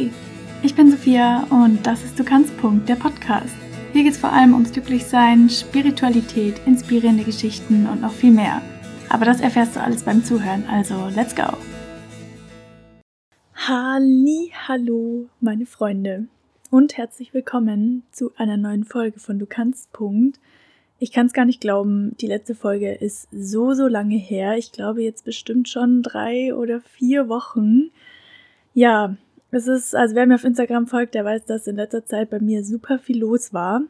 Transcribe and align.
Hi, 0.00 0.10
ich 0.62 0.74
bin 0.74 0.90
Sophia 0.90 1.46
und 1.50 1.86
das 1.86 2.02
ist 2.02 2.18
Du 2.18 2.24
kannst 2.24 2.56
Punkt, 2.56 2.88
der 2.88 2.94
Podcast. 2.94 3.54
Hier 3.92 4.02
geht 4.02 4.14
es 4.14 4.18
vor 4.18 4.32
allem 4.32 4.54
ums 4.54 4.72
Glücklichsein, 4.72 5.50
Spiritualität, 5.50 6.58
inspirierende 6.64 7.22
Geschichten 7.22 7.86
und 7.86 8.00
noch 8.00 8.12
viel 8.12 8.30
mehr. 8.30 8.62
Aber 9.10 9.26
das 9.26 9.42
erfährst 9.42 9.76
du 9.76 9.80
alles 9.82 10.02
beim 10.02 10.24
Zuhören, 10.24 10.64
also 10.70 11.08
let's 11.14 11.36
go! 11.36 11.52
Halli, 13.54 14.50
hallo, 14.66 15.28
meine 15.42 15.66
Freunde 15.66 16.28
und 16.70 16.96
herzlich 16.96 17.34
willkommen 17.34 18.04
zu 18.10 18.32
einer 18.38 18.56
neuen 18.56 18.84
Folge 18.84 19.20
von 19.20 19.38
Du 19.38 19.44
kannst 19.44 19.92
Punkt. 19.92 20.40
Ich 20.98 21.12
kann 21.12 21.26
es 21.26 21.34
gar 21.34 21.44
nicht 21.44 21.60
glauben, 21.60 22.16
die 22.22 22.26
letzte 22.26 22.54
Folge 22.54 22.94
ist 22.94 23.28
so, 23.32 23.74
so 23.74 23.86
lange 23.86 24.16
her. 24.16 24.56
Ich 24.56 24.72
glaube 24.72 25.02
jetzt 25.02 25.26
bestimmt 25.26 25.68
schon 25.68 26.00
drei 26.02 26.54
oder 26.54 26.80
vier 26.80 27.28
Wochen. 27.28 27.90
Ja, 28.72 29.16
es 29.52 29.66
ist, 29.66 29.94
also 29.94 30.14
wer 30.14 30.26
mir 30.26 30.36
auf 30.36 30.44
Instagram 30.44 30.86
folgt, 30.86 31.14
der 31.14 31.24
weiß, 31.24 31.44
dass 31.44 31.66
in 31.66 31.76
letzter 31.76 32.04
Zeit 32.04 32.30
bei 32.30 32.40
mir 32.40 32.64
super 32.64 32.98
viel 32.98 33.18
los 33.18 33.52
war. 33.52 33.82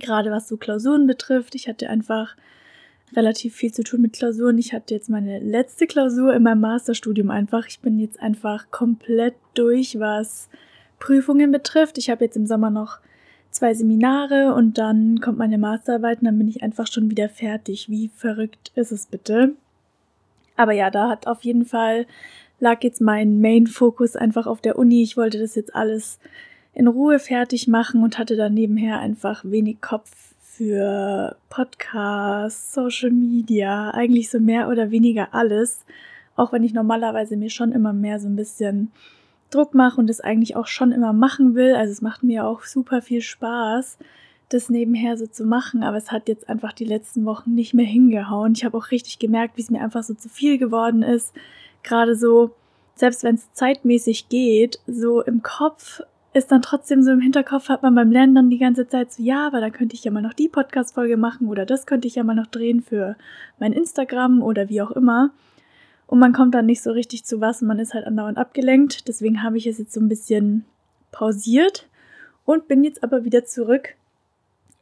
Gerade 0.00 0.30
was 0.30 0.48
so 0.48 0.56
Klausuren 0.56 1.06
betrifft. 1.06 1.54
Ich 1.54 1.68
hatte 1.68 1.88
einfach 1.90 2.36
relativ 3.16 3.54
viel 3.54 3.72
zu 3.72 3.82
tun 3.82 4.02
mit 4.02 4.12
Klausuren. 4.12 4.58
Ich 4.58 4.72
hatte 4.72 4.94
jetzt 4.94 5.10
meine 5.10 5.40
letzte 5.40 5.86
Klausur 5.86 6.34
in 6.34 6.42
meinem 6.42 6.60
Masterstudium 6.60 7.30
einfach. 7.30 7.66
Ich 7.66 7.80
bin 7.80 7.98
jetzt 7.98 8.20
einfach 8.20 8.70
komplett 8.70 9.34
durch, 9.54 9.98
was 9.98 10.48
Prüfungen 10.98 11.50
betrifft. 11.50 11.98
Ich 11.98 12.10
habe 12.10 12.24
jetzt 12.24 12.36
im 12.36 12.46
Sommer 12.46 12.70
noch 12.70 12.98
zwei 13.50 13.74
Seminare 13.74 14.54
und 14.54 14.78
dann 14.78 15.20
kommt 15.20 15.38
meine 15.38 15.58
Masterarbeit 15.58 16.20
und 16.20 16.26
dann 16.26 16.38
bin 16.38 16.48
ich 16.48 16.62
einfach 16.62 16.86
schon 16.86 17.10
wieder 17.10 17.28
fertig. 17.28 17.88
Wie 17.88 18.10
verrückt 18.14 18.72
ist 18.74 18.92
es 18.92 19.06
bitte? 19.06 19.54
Aber 20.56 20.72
ja, 20.72 20.90
da 20.90 21.08
hat 21.08 21.26
auf 21.26 21.42
jeden 21.42 21.64
Fall 21.64 22.06
lag 22.60 22.82
jetzt 22.82 23.00
mein 23.00 23.40
Main-Fokus 23.40 24.16
einfach 24.16 24.46
auf 24.46 24.60
der 24.60 24.78
Uni. 24.78 25.02
Ich 25.02 25.16
wollte 25.16 25.38
das 25.38 25.54
jetzt 25.54 25.74
alles 25.74 26.18
in 26.74 26.88
Ruhe 26.88 27.18
fertig 27.18 27.68
machen 27.68 28.02
und 28.02 28.18
hatte 28.18 28.36
dann 28.36 28.54
nebenher 28.54 28.98
einfach 28.98 29.44
wenig 29.44 29.80
Kopf 29.80 30.10
für 30.40 31.36
Podcasts, 31.50 32.74
Social 32.74 33.10
Media, 33.10 33.90
eigentlich 33.92 34.30
so 34.30 34.40
mehr 34.40 34.68
oder 34.68 34.90
weniger 34.90 35.34
alles. 35.34 35.84
Auch 36.36 36.52
wenn 36.52 36.64
ich 36.64 36.72
normalerweise 36.72 37.36
mir 37.36 37.50
schon 37.50 37.72
immer 37.72 37.92
mehr 37.92 38.20
so 38.20 38.28
ein 38.28 38.36
bisschen 38.36 38.90
Druck 39.50 39.74
mache 39.74 40.00
und 40.00 40.08
das 40.08 40.20
eigentlich 40.20 40.56
auch 40.56 40.66
schon 40.66 40.92
immer 40.92 41.12
machen 41.12 41.54
will. 41.54 41.74
Also 41.74 41.92
es 41.92 42.02
macht 42.02 42.22
mir 42.22 42.46
auch 42.46 42.62
super 42.62 43.02
viel 43.02 43.20
Spaß, 43.20 43.98
das 44.48 44.68
nebenher 44.68 45.16
so 45.16 45.26
zu 45.26 45.44
machen, 45.44 45.82
aber 45.82 45.96
es 45.96 46.10
hat 46.10 46.28
jetzt 46.28 46.48
einfach 46.48 46.72
die 46.72 46.84
letzten 46.84 47.24
Wochen 47.24 47.54
nicht 47.54 47.74
mehr 47.74 47.86
hingehauen. 47.86 48.52
Ich 48.54 48.64
habe 48.64 48.76
auch 48.76 48.90
richtig 48.90 49.18
gemerkt, 49.18 49.56
wie 49.56 49.62
es 49.62 49.70
mir 49.70 49.80
einfach 49.80 50.02
so 50.02 50.14
zu 50.14 50.28
viel 50.28 50.58
geworden 50.58 51.02
ist 51.02 51.34
gerade 51.82 52.16
so, 52.16 52.50
selbst 52.94 53.22
wenn 53.22 53.36
es 53.36 53.52
zeitmäßig 53.52 54.28
geht, 54.28 54.80
so 54.86 55.22
im 55.22 55.42
Kopf 55.42 56.00
ist 56.34 56.52
dann 56.52 56.62
trotzdem 56.62 57.02
so 57.02 57.10
im 57.10 57.20
Hinterkopf, 57.20 57.68
hat 57.68 57.82
man 57.82 57.94
beim 57.94 58.10
Lernen 58.10 58.34
dann 58.34 58.50
die 58.50 58.58
ganze 58.58 58.86
Zeit 58.86 59.12
so, 59.12 59.22
ja, 59.22 59.46
aber 59.46 59.60
da 59.60 59.70
könnte 59.70 59.94
ich 59.94 60.04
ja 60.04 60.10
mal 60.10 60.22
noch 60.22 60.34
die 60.34 60.48
Podcast-Folge 60.48 61.16
machen 61.16 61.48
oder 61.48 61.66
das 61.66 61.86
könnte 61.86 62.06
ich 62.06 62.16
ja 62.16 62.24
mal 62.24 62.34
noch 62.34 62.46
drehen 62.46 62.82
für 62.82 63.16
mein 63.58 63.72
Instagram 63.72 64.42
oder 64.42 64.68
wie 64.68 64.82
auch 64.82 64.90
immer. 64.90 65.30
Und 66.06 66.18
man 66.18 66.32
kommt 66.32 66.54
dann 66.54 66.66
nicht 66.66 66.82
so 66.82 66.90
richtig 66.92 67.24
zu 67.24 67.40
was 67.40 67.60
und 67.60 67.68
man 67.68 67.78
ist 67.78 67.92
halt 67.92 68.06
andauernd 68.06 68.38
abgelenkt. 68.38 69.08
Deswegen 69.08 69.42
habe 69.42 69.58
ich 69.58 69.66
es 69.66 69.78
jetzt 69.78 69.92
so 69.92 70.00
ein 70.00 70.08
bisschen 70.08 70.64
pausiert 71.12 71.86
und 72.44 72.68
bin 72.68 72.84
jetzt 72.84 73.02
aber 73.02 73.24
wieder 73.24 73.44
zurück 73.44 73.94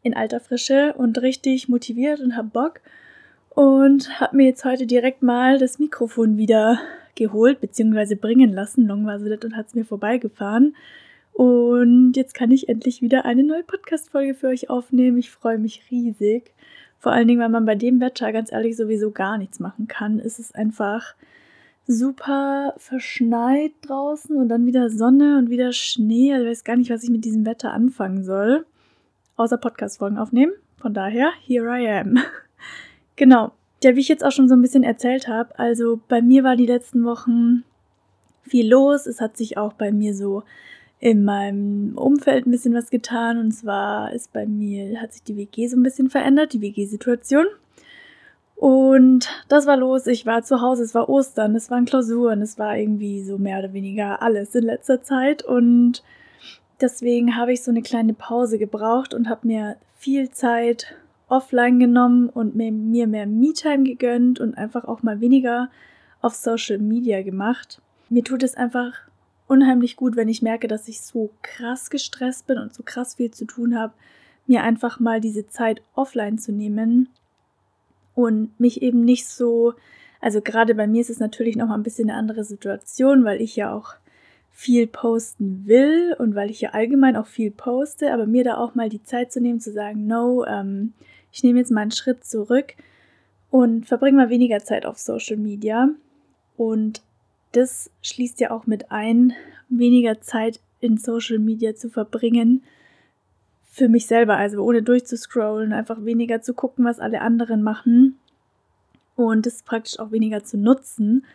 in 0.02 0.14
alter 0.14 0.38
Frische 0.38 0.94
und 0.96 1.20
richtig 1.20 1.68
motiviert 1.68 2.20
und 2.20 2.36
habe 2.36 2.48
Bock 2.48 2.80
und 3.56 4.20
habe 4.20 4.36
mir 4.36 4.44
jetzt 4.44 4.66
heute 4.66 4.86
direkt 4.86 5.22
mal 5.22 5.58
das 5.58 5.78
Mikrofon 5.78 6.36
wieder 6.36 6.78
geholt 7.14 7.58
bzw. 7.62 8.14
bringen 8.14 8.52
lassen. 8.52 8.86
Long 8.86 9.06
war 9.06 9.18
sie 9.18 9.30
das 9.30 9.42
und 9.44 9.56
hat 9.56 9.68
es 9.68 9.74
mir 9.74 9.86
vorbeigefahren. 9.86 10.76
Und 11.32 12.12
jetzt 12.16 12.34
kann 12.34 12.50
ich 12.50 12.68
endlich 12.68 13.00
wieder 13.00 13.24
eine 13.24 13.42
neue 13.42 13.62
Podcast-Folge 13.62 14.34
für 14.34 14.48
euch 14.48 14.68
aufnehmen. 14.68 15.16
Ich 15.16 15.30
freue 15.30 15.56
mich 15.56 15.84
riesig. 15.90 16.52
Vor 16.98 17.12
allen 17.12 17.28
Dingen, 17.28 17.40
weil 17.40 17.48
man 17.48 17.64
bei 17.64 17.76
dem 17.76 17.98
Wetter 17.98 18.30
ganz 18.30 18.52
ehrlich 18.52 18.76
sowieso 18.76 19.10
gar 19.10 19.38
nichts 19.38 19.58
machen 19.58 19.88
kann. 19.88 20.20
Es 20.20 20.38
ist 20.38 20.54
einfach 20.54 21.14
super 21.86 22.74
verschneit 22.76 23.72
draußen 23.82 24.36
und 24.36 24.50
dann 24.50 24.66
wieder 24.66 24.90
Sonne 24.90 25.38
und 25.38 25.48
wieder 25.48 25.72
Schnee. 25.72 26.34
Also 26.34 26.44
ich 26.44 26.50
weiß 26.50 26.64
gar 26.64 26.76
nicht, 26.76 26.90
was 26.90 27.04
ich 27.04 27.10
mit 27.10 27.24
diesem 27.24 27.46
Wetter 27.46 27.72
anfangen 27.72 28.22
soll. 28.22 28.66
Außer 29.36 29.56
Podcast-Folgen 29.56 30.18
aufnehmen. 30.18 30.52
Von 30.76 30.92
daher, 30.92 31.30
here 31.46 31.74
I 31.74 31.88
am. 31.88 32.18
Genau. 33.16 33.52
Ja, 33.82 33.94
wie 33.94 34.00
ich 34.00 34.08
jetzt 34.08 34.24
auch 34.24 34.32
schon 34.32 34.48
so 34.48 34.54
ein 34.54 34.62
bisschen 34.62 34.82
erzählt 34.82 35.28
habe, 35.28 35.58
also 35.58 36.00
bei 36.08 36.22
mir 36.22 36.44
war 36.44 36.56
die 36.56 36.66
letzten 36.66 37.04
Wochen 37.04 37.64
viel 38.42 38.68
los. 38.68 39.06
Es 39.06 39.20
hat 39.20 39.36
sich 39.36 39.58
auch 39.58 39.74
bei 39.74 39.92
mir 39.92 40.14
so 40.14 40.44
in 40.98 41.24
meinem 41.24 41.96
Umfeld 41.96 42.46
ein 42.46 42.50
bisschen 42.50 42.74
was 42.74 42.90
getan. 42.90 43.38
Und 43.38 43.52
zwar 43.52 44.12
ist 44.12 44.32
bei 44.32 44.46
mir, 44.46 45.00
hat 45.00 45.12
sich 45.12 45.22
die 45.22 45.36
WG 45.36 45.68
so 45.68 45.76
ein 45.76 45.82
bisschen 45.82 46.10
verändert, 46.10 46.52
die 46.52 46.60
WG-Situation. 46.60 47.46
Und 48.54 49.28
das 49.48 49.66
war 49.66 49.76
los. 49.76 50.06
Ich 50.06 50.24
war 50.24 50.42
zu 50.42 50.62
Hause, 50.62 50.82
es 50.82 50.94
war 50.94 51.08
Ostern, 51.10 51.54
es 51.54 51.70
waren 51.70 51.84
Klausuren, 51.84 52.40
es 52.40 52.58
war 52.58 52.76
irgendwie 52.76 53.22
so 53.22 53.36
mehr 53.36 53.58
oder 53.58 53.74
weniger 53.74 54.22
alles 54.22 54.54
in 54.54 54.64
letzter 54.64 55.02
Zeit. 55.02 55.42
Und 55.42 56.02
deswegen 56.80 57.36
habe 57.36 57.52
ich 57.52 57.62
so 57.62 57.70
eine 57.70 57.82
kleine 57.82 58.14
Pause 58.14 58.58
gebraucht 58.58 59.12
und 59.12 59.28
habe 59.28 59.46
mir 59.46 59.76
viel 59.98 60.30
Zeit 60.30 60.96
offline 61.28 61.78
genommen 61.80 62.28
und 62.28 62.54
mir, 62.54 62.72
mehr 63.06 63.26
Me-Time 63.26 63.84
gegönnt 63.84 64.40
und 64.40 64.56
einfach 64.56 64.84
auch 64.84 65.02
mal 65.02 65.20
weniger 65.20 65.70
auf 66.20 66.34
Social 66.34 66.78
Media 66.78 67.22
gemacht. 67.22 67.80
Mir 68.08 68.22
tut 68.22 68.42
es 68.42 68.54
einfach 68.54 68.92
unheimlich 69.48 69.96
gut, 69.96 70.16
wenn 70.16 70.28
ich 70.28 70.42
merke, 70.42 70.68
dass 70.68 70.88
ich 70.88 71.00
so 71.00 71.30
krass 71.42 71.90
gestresst 71.90 72.46
bin 72.46 72.58
und 72.58 72.74
so 72.74 72.82
krass 72.82 73.16
viel 73.16 73.30
zu 73.30 73.44
tun 73.44 73.78
habe, 73.78 73.92
mir 74.46 74.62
einfach 74.62 75.00
mal 75.00 75.20
diese 75.20 75.46
Zeit 75.48 75.82
offline 75.94 76.38
zu 76.38 76.52
nehmen 76.52 77.08
und 78.14 78.58
mich 78.60 78.82
eben 78.82 79.04
nicht 79.04 79.28
so, 79.28 79.74
also 80.20 80.40
gerade 80.40 80.74
bei 80.74 80.86
mir 80.86 81.00
ist 81.00 81.10
es 81.10 81.18
natürlich 81.18 81.56
noch 81.56 81.68
mal 81.68 81.74
ein 81.74 81.82
bisschen 81.82 82.10
eine 82.10 82.18
andere 82.18 82.44
Situation, 82.44 83.24
weil 83.24 83.40
ich 83.40 83.56
ja 83.56 83.72
auch 83.72 83.94
viel 84.50 84.86
posten 84.86 85.66
will 85.66 86.16
und 86.18 86.34
weil 86.34 86.50
ich 86.50 86.62
ja 86.62 86.70
allgemein 86.70 87.16
auch 87.16 87.26
viel 87.26 87.50
poste, 87.50 88.12
aber 88.12 88.26
mir 88.26 88.42
da 88.42 88.56
auch 88.56 88.74
mal 88.74 88.88
die 88.88 89.02
Zeit 89.02 89.30
zu 89.30 89.40
nehmen, 89.40 89.60
zu 89.60 89.70
sagen, 89.70 90.06
no, 90.06 90.46
ähm, 90.46 90.94
ich 91.36 91.42
nehme 91.42 91.58
jetzt 91.58 91.70
mal 91.70 91.82
einen 91.82 91.90
Schritt 91.90 92.24
zurück 92.24 92.72
und 93.50 93.84
verbringe 93.84 94.16
mal 94.16 94.30
weniger 94.30 94.60
Zeit 94.60 94.86
auf 94.86 94.96
Social 94.96 95.36
Media. 95.36 95.90
Und 96.56 97.02
das 97.52 97.90
schließt 98.00 98.40
ja 98.40 98.50
auch 98.50 98.66
mit 98.66 98.90
ein, 98.90 99.34
weniger 99.68 100.22
Zeit 100.22 100.60
in 100.80 100.96
Social 100.96 101.38
Media 101.38 101.74
zu 101.74 101.90
verbringen 101.90 102.62
für 103.70 103.90
mich 103.90 104.06
selber, 104.06 104.38
also 104.38 104.64
ohne 104.64 104.82
durchzuscrollen, 104.82 105.74
einfach 105.74 106.02
weniger 106.06 106.40
zu 106.40 106.54
gucken, 106.54 106.86
was 106.86 107.00
alle 107.00 107.20
anderen 107.20 107.62
machen 107.62 108.18
und 109.14 109.44
das 109.44 109.62
praktisch 109.62 109.98
auch 109.98 110.12
weniger 110.12 110.42
zu 110.42 110.56
nutzen. 110.56 111.26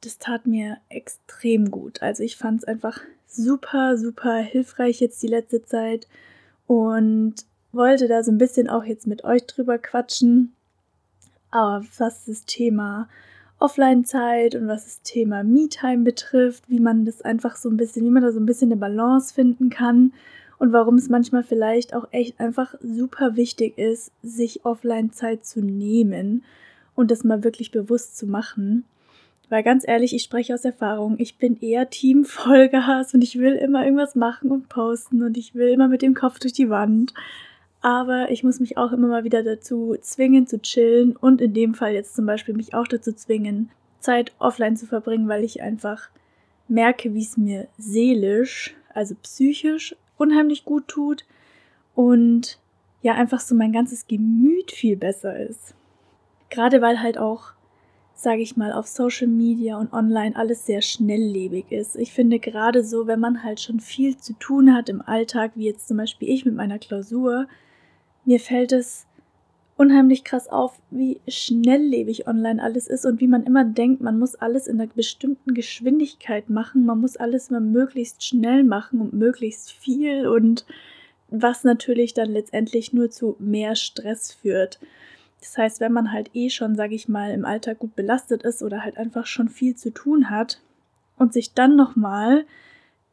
Das 0.00 0.18
tat 0.18 0.48
mir 0.48 0.78
extrem 0.88 1.70
gut. 1.70 2.02
Also 2.02 2.24
ich 2.24 2.36
fand 2.36 2.62
es 2.62 2.64
einfach 2.64 3.00
super, 3.28 3.96
super 3.96 4.38
hilfreich 4.38 4.98
jetzt 5.00 5.22
die 5.22 5.28
letzte 5.28 5.62
Zeit 5.62 6.08
und 6.66 7.44
wollte 7.72 8.08
da 8.08 8.22
so 8.22 8.30
ein 8.30 8.38
bisschen 8.38 8.68
auch 8.68 8.84
jetzt 8.84 9.06
mit 9.06 9.24
euch 9.24 9.46
drüber 9.46 9.78
quatschen. 9.78 10.52
Aber 11.50 11.84
was 11.98 12.26
das 12.26 12.44
Thema 12.44 13.08
Offline-Zeit 13.58 14.54
und 14.54 14.68
was 14.68 14.84
das 14.84 15.02
Thema 15.02 15.44
Me-Time 15.44 16.02
betrifft, 16.02 16.64
wie 16.68 16.80
man 16.80 17.04
das 17.04 17.22
einfach 17.22 17.56
so 17.56 17.68
ein 17.68 17.76
bisschen, 17.76 18.04
wie 18.04 18.10
man 18.10 18.22
da 18.22 18.32
so 18.32 18.40
ein 18.40 18.46
bisschen 18.46 18.72
eine 18.72 18.80
Balance 18.80 19.34
finden 19.34 19.68
kann 19.68 20.12
und 20.58 20.72
warum 20.72 20.96
es 20.96 21.08
manchmal 21.08 21.42
vielleicht 21.42 21.94
auch 21.94 22.08
echt 22.10 22.40
einfach 22.40 22.74
super 22.80 23.36
wichtig 23.36 23.76
ist, 23.78 24.12
sich 24.22 24.64
Offline-Zeit 24.64 25.44
zu 25.44 25.60
nehmen 25.60 26.44
und 26.94 27.10
das 27.10 27.24
mal 27.24 27.44
wirklich 27.44 27.70
bewusst 27.70 28.16
zu 28.16 28.26
machen. 28.26 28.84
Weil 29.50 29.62
ganz 29.62 29.86
ehrlich, 29.86 30.14
ich 30.14 30.22
spreche 30.22 30.54
aus 30.54 30.64
Erfahrung, 30.64 31.16
ich 31.18 31.36
bin 31.36 31.58
eher 31.60 31.90
Team 31.90 32.24
Vollgas 32.24 33.12
und 33.14 33.22
ich 33.22 33.38
will 33.38 33.54
immer 33.54 33.84
irgendwas 33.84 34.14
machen 34.14 34.50
und 34.50 34.68
posten 34.68 35.22
und 35.22 35.36
ich 35.36 35.54
will 35.54 35.68
immer 35.68 35.88
mit 35.88 36.02
dem 36.02 36.14
Kopf 36.14 36.38
durch 36.38 36.52
die 36.52 36.70
Wand 36.70 37.12
aber 37.80 38.30
ich 38.30 38.44
muss 38.44 38.60
mich 38.60 38.76
auch 38.76 38.92
immer 38.92 39.08
mal 39.08 39.24
wieder 39.24 39.42
dazu 39.42 39.96
zwingen 40.00 40.46
zu 40.46 40.60
chillen 40.60 41.16
und 41.16 41.40
in 41.40 41.54
dem 41.54 41.74
Fall 41.74 41.92
jetzt 41.92 42.14
zum 42.14 42.26
Beispiel 42.26 42.54
mich 42.54 42.74
auch 42.74 42.86
dazu 42.86 43.12
zwingen, 43.12 43.70
Zeit 43.98 44.32
offline 44.38 44.76
zu 44.76 44.86
verbringen, 44.86 45.28
weil 45.28 45.44
ich 45.44 45.62
einfach 45.62 46.10
merke, 46.68 47.14
wie 47.14 47.22
es 47.22 47.36
mir 47.36 47.68
seelisch, 47.78 48.74
also 48.94 49.14
psychisch 49.22 49.96
unheimlich 50.16 50.64
gut 50.64 50.88
tut 50.88 51.24
und 51.94 52.58
ja 53.02 53.14
einfach 53.14 53.40
so 53.40 53.54
mein 53.54 53.72
ganzes 53.72 54.06
Gemüt 54.06 54.70
viel 54.70 54.96
besser 54.96 55.38
ist. 55.38 55.74
Gerade 56.50 56.82
weil 56.82 57.00
halt 57.00 57.16
auch, 57.16 57.52
sage 58.14 58.42
ich 58.42 58.56
mal, 58.56 58.72
auf 58.72 58.86
Social 58.86 59.28
Media 59.28 59.78
und 59.78 59.92
online 59.92 60.36
alles 60.36 60.66
sehr 60.66 60.82
schnelllebig 60.82 61.72
ist. 61.72 61.96
Ich 61.96 62.12
finde 62.12 62.38
gerade 62.38 62.84
so, 62.84 63.06
wenn 63.06 63.20
man 63.20 63.42
halt 63.42 63.60
schon 63.60 63.80
viel 63.80 64.18
zu 64.18 64.34
tun 64.34 64.74
hat 64.74 64.90
im 64.90 65.00
Alltag, 65.00 65.52
wie 65.54 65.66
jetzt 65.66 65.88
zum 65.88 65.96
Beispiel 65.96 66.28
ich 66.28 66.44
mit 66.44 66.54
meiner 66.54 66.78
Klausur, 66.78 67.46
mir 68.24 68.40
fällt 68.40 68.72
es 68.72 69.06
unheimlich 69.76 70.24
krass 70.24 70.46
auf, 70.46 70.78
wie 70.90 71.20
schnelllebig 71.26 72.28
online 72.28 72.62
alles 72.62 72.86
ist 72.86 73.06
und 73.06 73.18
wie 73.20 73.26
man 73.26 73.44
immer 73.44 73.64
denkt, 73.64 74.02
man 74.02 74.18
muss 74.18 74.34
alles 74.34 74.66
in 74.66 74.78
einer 74.78 74.90
bestimmten 74.92 75.54
Geschwindigkeit 75.54 76.50
machen, 76.50 76.84
man 76.84 77.00
muss 77.00 77.16
alles 77.16 77.48
immer 77.48 77.60
möglichst 77.60 78.22
schnell 78.22 78.62
machen 78.62 79.00
und 79.00 79.14
möglichst 79.14 79.72
viel 79.72 80.26
und 80.26 80.66
was 81.28 81.64
natürlich 81.64 82.12
dann 82.12 82.30
letztendlich 82.30 82.92
nur 82.92 83.10
zu 83.10 83.36
mehr 83.38 83.74
Stress 83.74 84.32
führt. 84.32 84.80
Das 85.40 85.56
heißt, 85.56 85.80
wenn 85.80 85.92
man 85.92 86.12
halt 86.12 86.30
eh 86.34 86.50
schon, 86.50 86.76
sage 86.76 86.94
ich 86.94 87.08
mal, 87.08 87.30
im 87.30 87.46
Alltag 87.46 87.78
gut 87.78 87.96
belastet 87.96 88.42
ist 88.42 88.62
oder 88.62 88.84
halt 88.84 88.98
einfach 88.98 89.26
schon 89.26 89.48
viel 89.48 89.76
zu 89.76 89.90
tun 89.94 90.28
hat 90.28 90.60
und 91.16 91.32
sich 91.32 91.54
dann 91.54 91.76
nochmal 91.76 92.44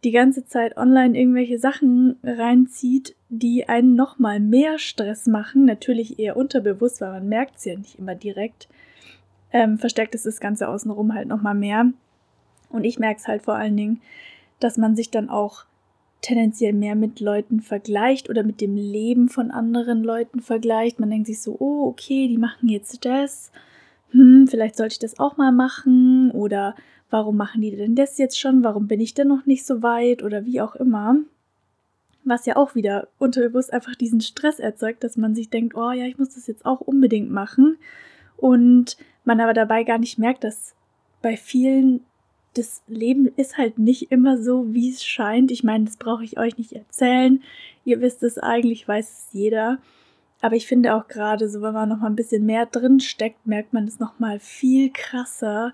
die 0.03 0.12
ganze 0.12 0.45
Zeit 0.45 0.75
online 0.75 1.18
irgendwelche 1.18 1.60
Sachen 1.60 2.18
reinzieht, 2.24 3.15
die 3.29 3.68
einen 3.68 3.95
nochmal 3.95 4.39
mehr 4.39 4.79
Stress 4.79 5.27
machen, 5.27 5.65
natürlich 5.65 6.19
eher 6.19 6.38
unterbewusst, 6.38 7.01
weil 7.01 7.12
man 7.12 7.27
merkt 7.27 7.57
es 7.57 7.65
ja 7.65 7.77
nicht 7.77 8.00
immer 8.00 8.15
direkt, 8.15 8.68
ähm, 9.51 9.77
verstärkt 9.77 10.15
es 10.15 10.24
das 10.24 10.39
Ganze 10.39 10.68
außenrum 10.68 11.13
halt 11.13 11.27
nochmal 11.27 11.56
mehr. 11.56 11.91
Und 12.69 12.83
ich 12.83 13.00
merke 13.00 13.19
es 13.19 13.27
halt 13.27 13.44
vor 13.44 13.56
allen 13.56 13.77
Dingen, 13.77 14.01
dass 14.59 14.77
man 14.77 14.95
sich 14.95 15.12
dann 15.12 15.29
auch 15.29 15.65
tendenziell 16.21 16.74
mehr 16.74 16.95
mit 16.95 17.19
Leuten 17.19 17.62
vergleicht 17.62 18.29
oder 18.29 18.44
mit 18.44 18.59
dem 18.59 18.75
Leben 18.75 19.29
von 19.29 19.51
anderen 19.51 20.03
Leuten 20.03 20.41
vergleicht. 20.41 21.00
Man 21.00 21.09
denkt 21.09 21.27
sich 21.27 21.41
so, 21.41 21.56
oh, 21.59 21.88
okay, 21.88 22.27
die 22.27 22.38
machen 22.38 22.69
jetzt 22.69 23.06
das. 23.06 23.51
Hm, 24.12 24.47
vielleicht 24.47 24.75
sollte 24.75 24.94
ich 24.94 25.00
das 25.00 25.19
auch 25.19 25.38
mal 25.38 25.51
machen 25.51 26.31
oder 26.31 26.75
warum 27.09 27.38
machen 27.38 27.62
die 27.62 27.75
denn 27.75 27.95
das 27.95 28.18
jetzt 28.18 28.39
schon? 28.39 28.63
Warum 28.63 28.88
bin 28.88 29.00
ich 29.00 29.13
denn 29.13 29.27
noch 29.27 29.45
nicht 29.45 29.65
so 29.65 29.83
weit 29.83 30.24
oder 30.24 30.45
wie 30.45 30.62
auch 30.62 30.75
immer? 30.75 31.18
Was 32.27 32.45
ja 32.45 32.56
auch 32.57 32.75
wieder 32.75 33.07
unterbewusst 33.18 33.71
einfach 33.71 33.95
diesen 33.95 34.21
Stress 34.21 34.59
erzeugt, 34.59 35.03
dass 35.03 35.18
man 35.18 35.33
sich 35.33 35.50
denkt, 35.50 35.75
oh 35.75 35.91
ja, 35.91 36.06
ich 36.06 36.18
muss 36.18 36.35
das 36.35 36.47
jetzt 36.47 36.65
auch 36.65 36.81
unbedingt 36.81 37.31
machen. 37.31 37.77
Und 38.35 38.97
man 39.24 39.39
aber 39.39 39.53
dabei 39.53 39.83
gar 39.83 39.97
nicht 39.97 40.19
merkt, 40.19 40.44
dass 40.44 40.75
bei 41.21 41.38
vielen 41.38 42.01
das 42.53 42.81
Leben 42.88 43.31
ist 43.35 43.57
halt 43.57 43.77
nicht 43.77 44.12
immer 44.12 44.41
so, 44.41 44.74
wie 44.74 44.89
es 44.89 45.06
scheint. 45.06 45.51
Ich 45.51 45.63
meine, 45.63 45.85
das 45.85 45.97
brauche 45.97 46.24
ich 46.24 46.39
euch 46.39 46.57
nicht 46.57 46.74
erzählen. 46.74 47.44
Ihr 47.85 48.01
wisst 48.01 48.24
es 48.24 48.38
eigentlich, 48.38 48.88
weiß 48.88 49.09
es 49.09 49.27
jeder. 49.31 49.77
Aber 50.41 50.56
ich 50.56 50.68
finde 50.68 50.95
auch 50.95 51.07
gerade 51.07 51.50
so, 51.50 51.62
wenn 51.62 51.74
man 51.74 51.89
noch 51.89 52.00
mal 52.00 52.07
ein 52.07 52.15
bisschen 52.15 52.45
mehr 52.45 52.65
drin 52.65 53.00
steckt, 53.00 53.45
merkt 53.45 53.74
man 53.74 53.85
es 53.85 54.00
noch 54.00 54.19
mal 54.19 54.39
viel 54.39 54.91
krasser, 54.91 55.74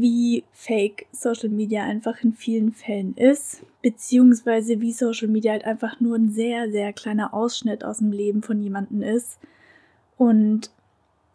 wie 0.00 0.42
fake 0.50 1.06
Social 1.12 1.48
Media 1.48 1.84
einfach 1.84 2.20
in 2.22 2.32
vielen 2.32 2.72
Fällen 2.72 3.14
ist, 3.16 3.62
beziehungsweise 3.80 4.80
wie 4.80 4.92
Social 4.92 5.28
Media 5.28 5.52
halt 5.52 5.64
einfach 5.64 6.00
nur 6.00 6.16
ein 6.16 6.30
sehr, 6.30 6.70
sehr 6.70 6.92
kleiner 6.92 7.32
Ausschnitt 7.32 7.84
aus 7.84 7.98
dem 7.98 8.10
Leben 8.10 8.42
von 8.42 8.60
jemandem 8.60 9.02
ist 9.02 9.38
und 10.16 10.70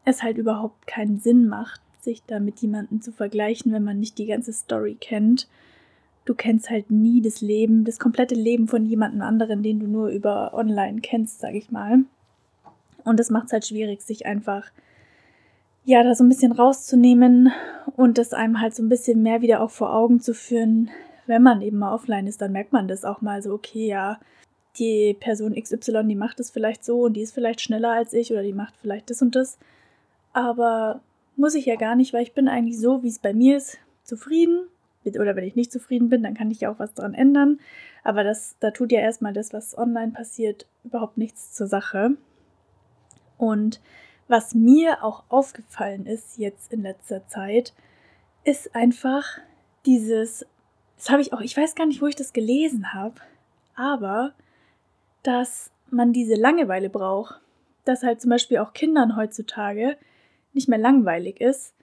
es 0.04 0.24
halt 0.24 0.38
überhaupt 0.38 0.88
keinen 0.88 1.20
Sinn 1.20 1.48
macht, 1.48 1.80
sich 2.02 2.22
da 2.28 2.40
mit 2.42 2.60
jemandem 2.60 3.02
zu 3.02 3.14
vergleichen, 3.14 3.72
wenn 3.72 3.84
man 3.84 4.00
nicht 4.00 4.18
die 4.18 4.26
ganze 4.26 4.52
Story 4.52 4.98
kennt. 5.00 5.48
Du 6.26 6.34
kennst 6.34 6.70
halt 6.70 6.92
nie 6.92 7.22
das 7.22 7.40
Leben, 7.40 7.86
das 7.86 7.98
komplette 7.98 8.36
Leben 8.36 8.68
von 8.68 8.86
jemandem 8.86 9.22
anderen, 9.22 9.64
den 9.64 9.80
du 9.80 9.88
nur 9.88 10.10
über 10.10 10.54
online 10.54 11.00
kennst, 11.00 11.40
sag 11.40 11.56
ich 11.56 11.72
mal. 11.72 12.00
Und 13.06 13.22
das 13.22 13.30
macht 13.30 13.48
es 13.48 13.54
halt 13.54 13.66
schwierig, 13.66 14.02
sich 14.02 14.26
einfach 14.26 14.70
ja, 15.90 16.04
da 16.04 16.14
so 16.14 16.24
ein 16.24 16.30
bisschen 16.30 16.52
rauszunehmen 16.52 17.52
und 17.96 18.20
das 18.20 18.32
einem 18.32 18.62
halt 18.62 18.76
so 18.76 18.84
ein 18.84 18.90
bisschen 18.90 19.24
mehr 19.24 19.42
wieder 19.42 19.60
auch 19.60 19.72
vor 19.72 19.92
Augen 19.92 20.20
zu 20.20 20.36
führen, 20.36 20.92
wenn 21.26 21.42
man 21.42 21.64
eben 21.64 21.80
mal 21.80 21.96
offline 21.96 22.28
ist, 22.28 22.42
dann 22.42 22.52
merkt 22.52 22.72
man 22.72 22.88
das 22.88 23.04
auch 23.04 23.22
mal 23.22 23.42
so, 23.42 23.54
okay, 23.54 23.88
ja, 23.88 24.20
die 24.78 25.18
Person 25.20 25.56
XY, 25.56 26.04
die 26.04 26.14
macht 26.14 26.40
es 26.40 26.52
vielleicht 26.52 26.86
so 26.86 27.02
und 27.02 27.14
die 27.14 27.22
ist 27.22 27.34
vielleicht 27.34 27.62
schneller 27.62 27.92
als 27.92 28.14
ich 28.14 28.32
oder 28.32 28.44
die 28.44 28.54
macht 28.54 28.76
vielleicht 28.80 29.10
das 29.10 29.24
und 29.24 29.36
das. 29.36 29.58
Aber 30.32 31.02
muss 31.36 31.56
ich 31.56 31.66
ja 31.66 31.76
gar 31.76 31.96
nicht, 31.96 32.14
weil 32.14 32.22
ich 32.22 32.34
bin 32.34 32.48
eigentlich 32.48 32.80
so, 32.80 33.02
wie 33.02 33.08
es 33.08 33.18
bei 33.18 33.34
mir 33.34 33.58
ist, 33.58 33.80
zufrieden. 34.04 34.68
Oder 35.06 35.36
wenn 35.36 35.44
ich 35.44 35.56
nicht 35.56 35.72
zufrieden 35.72 36.10
bin, 36.10 36.22
dann 36.22 36.36
kann 36.36 36.52
ich 36.52 36.60
ja 36.60 36.72
auch 36.72 36.78
was 36.78 36.94
daran 36.94 37.16
ändern. 37.16 37.60
Aber 38.04 38.24
das, 38.24 38.58
da 38.60 38.70
tut 38.70 38.92
ja 38.92 39.00
erstmal 39.00 39.34
das, 39.34 39.54
was 39.54 39.76
online 39.76 40.12
passiert, 40.12 40.68
überhaupt 40.84 41.18
nichts 41.18 41.52
zur 41.54 41.66
Sache. 41.66 42.12
Und 43.40 43.80
was 44.30 44.54
mir 44.54 45.04
auch 45.04 45.24
aufgefallen 45.28 46.06
ist 46.06 46.38
jetzt 46.38 46.72
in 46.72 46.84
letzter 46.84 47.28
Zeit, 47.28 47.74
ist 48.46 48.76
einfach 48.76 49.26
dieses, 49.86 50.46
das 50.98 51.10
habe 51.10 51.22
ich 51.22 51.34
auch, 51.34 51.42
ich 51.42 51.58
weiß 51.58 51.76
gar 51.76 51.88
nicht, 51.88 52.02
wo 52.02 52.06
ich 52.06 52.16
das 52.16 52.32
gelesen 52.32 52.94
habe, 52.94 53.16
aber 53.76 54.34
dass 55.24 55.72
man 55.90 56.14
diese 56.14 56.36
Langeweile 56.36 56.90
braucht, 56.90 57.42
dass 57.86 58.04
halt 58.04 58.22
zum 58.22 58.30
Beispiel 58.30 58.60
auch 58.60 58.74
Kindern 58.74 59.16
heutzutage 59.16 59.98
nicht 60.54 60.70
mehr 60.70 60.78
langweilig 60.78 61.42
ist 61.42 61.74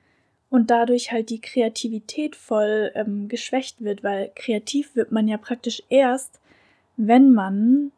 und 0.49 0.71
dadurch 0.71 1.11
halt 1.11 1.31
die 1.31 1.41
Kreativität 1.41 2.37
voll 2.37 2.93
ähm, 2.95 3.29
geschwächt 3.29 3.83
wird, 3.83 4.05
weil 4.05 4.31
kreativ 4.37 4.95
wird 4.95 5.11
man 5.11 5.27
ja 5.27 5.37
praktisch 5.37 5.83
erst, 5.89 6.41
wenn 6.97 7.33
man 7.33 7.91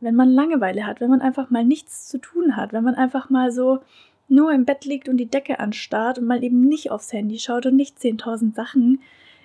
wenn 0.00 0.14
man 0.14 0.30
Langeweile 0.30 0.86
hat, 0.86 1.00
wenn 1.00 1.10
man 1.10 1.20
einfach 1.20 1.50
mal 1.50 1.64
nichts 1.64 2.08
zu 2.08 2.18
tun 2.18 2.56
hat, 2.56 2.72
wenn 2.72 2.84
man 2.84 2.94
einfach 2.94 3.30
mal 3.30 3.52
so 3.52 3.80
nur 4.28 4.52
im 4.52 4.64
Bett 4.64 4.84
liegt 4.84 5.08
und 5.08 5.16
die 5.16 5.26
Decke 5.26 5.58
anstarrt 5.58 6.18
und 6.18 6.26
mal 6.26 6.42
eben 6.42 6.60
nicht 6.60 6.90
aufs 6.90 7.12
Handy 7.12 7.38
schaut 7.38 7.66
und 7.66 7.76
nicht 7.76 7.98
10.000 7.98 8.54
Sachen 8.54 9.00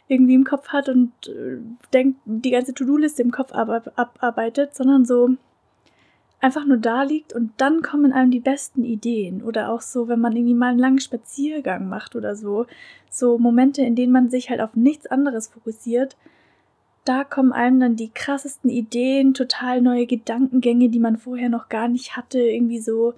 irgendwie 0.08 0.36
im 0.36 0.44
Kopf 0.44 0.70
hat 0.70 0.88
und 0.88 1.12
äh, 1.28 1.58
denkt, 1.92 2.20
die 2.26 2.52
ganze 2.52 2.74
To-Do-Liste 2.74 3.24
im 3.24 3.32
Kopf 3.32 3.52
ab 3.52 3.92
abarbeitet, 3.96 4.76
sondern 4.76 5.04
so 5.04 5.32
einfach 6.40 6.66
nur 6.66 6.78
da 6.78 7.02
liegt 7.02 7.34
und 7.34 7.52
dann 7.58 7.82
kommen 7.82 8.14
einem 8.14 8.30
die 8.30 8.40
besten 8.40 8.84
Ideen. 8.84 9.42
Oder 9.42 9.72
auch 9.72 9.82
so, 9.82 10.08
wenn 10.08 10.20
man 10.20 10.36
irgendwie 10.36 10.54
mal 10.54 10.70
einen 10.70 10.80
langen 10.80 11.00
Spaziergang 11.00 11.90
macht 11.90 12.16
oder 12.16 12.36
so. 12.36 12.68
So 13.10 13.40
Momente, 13.40 13.82
in 13.82 13.96
denen 13.96 14.14
man 14.14 14.30
sich 14.30 14.52
halt 14.52 14.62
auf 14.62 14.76
nichts 14.76 15.08
anderes 15.08 15.48
fokussiert 15.48 16.16
da 17.06 17.24
kommen 17.24 17.54
einem 17.54 17.80
dann 17.80 17.96
die 17.96 18.10
krassesten 18.10 18.70
Ideen, 18.70 19.34
total 19.34 19.82
neue 19.82 20.08
Gedankengänge, 20.08 20.90
die 20.90 21.00
man 21.00 21.18
vorher 21.18 21.50
noch 21.50 21.70
gar 21.70 21.88
nicht 21.88 22.18
hatte. 22.18 22.40
Irgendwie 22.40 22.80
so, 22.80 23.14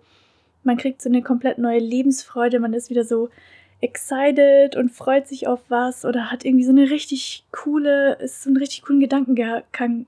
man 0.63 0.77
kriegt 0.77 1.01
so 1.01 1.09
eine 1.09 1.23
komplett 1.23 1.57
neue 1.57 1.79
Lebensfreude, 1.79 2.59
man 2.59 2.73
ist 2.73 2.89
wieder 2.89 3.05
so 3.05 3.29
excited 3.79 4.75
und 4.75 4.91
freut 4.91 5.27
sich 5.27 5.47
auf 5.47 5.61
was 5.69 6.03
oder 6.03 6.31
hat 6.31 6.43
irgendwie 6.43 6.65
so 6.65 6.71
eine 6.71 6.89
richtig 6.89 7.45
coole, 7.51 8.15
ist 8.15 8.43
so 8.43 8.49
einen 8.49 8.57
richtig 8.57 8.81
coolen 8.83 8.99
Gedankengang, 8.99 10.05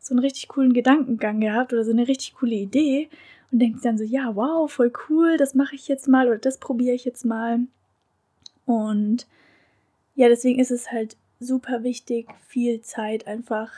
so 0.00 0.14
einen 0.14 0.20
richtig 0.20 0.48
coolen 0.48 0.72
Gedankengang 0.72 1.40
gehabt 1.40 1.72
oder 1.72 1.84
so 1.84 1.92
eine 1.92 2.08
richtig 2.08 2.34
coole 2.34 2.54
Idee 2.54 3.08
und 3.52 3.60
denkt 3.60 3.84
dann 3.84 3.98
so, 3.98 4.04
ja, 4.04 4.34
wow, 4.34 4.70
voll 4.70 4.92
cool, 5.08 5.36
das 5.36 5.54
mache 5.54 5.74
ich 5.74 5.86
jetzt 5.86 6.08
mal 6.08 6.26
oder 6.26 6.38
das 6.38 6.58
probiere 6.58 6.94
ich 6.94 7.04
jetzt 7.04 7.24
mal. 7.24 7.60
Und 8.64 9.26
ja, 10.14 10.28
deswegen 10.28 10.58
ist 10.58 10.70
es 10.70 10.90
halt 10.90 11.16
super 11.40 11.82
wichtig, 11.82 12.28
viel 12.46 12.82
Zeit 12.82 13.26
einfach 13.26 13.72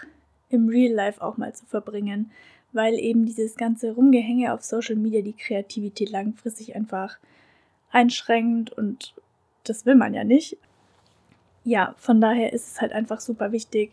im 0.50 0.68
Real 0.68 0.92
Life 0.92 1.22
auch 1.22 1.36
mal 1.36 1.54
zu 1.54 1.64
verbringen, 1.64 2.30
weil 2.72 2.94
eben 2.94 3.24
dieses 3.24 3.56
ganze 3.56 3.92
Rumgehänge 3.92 4.52
auf 4.52 4.62
Social 4.62 4.96
Media 4.96 5.22
die 5.22 5.32
Kreativität 5.32 6.10
langfristig 6.10 6.74
einfach 6.74 7.18
einschränkt 7.90 8.70
und 8.70 9.14
das 9.64 9.86
will 9.86 9.94
man 9.94 10.12
ja 10.12 10.24
nicht. 10.24 10.56
Ja, 11.64 11.94
von 11.98 12.20
daher 12.20 12.52
ist 12.52 12.72
es 12.72 12.80
halt 12.80 12.92
einfach 12.92 13.20
super 13.20 13.52
wichtig, 13.52 13.92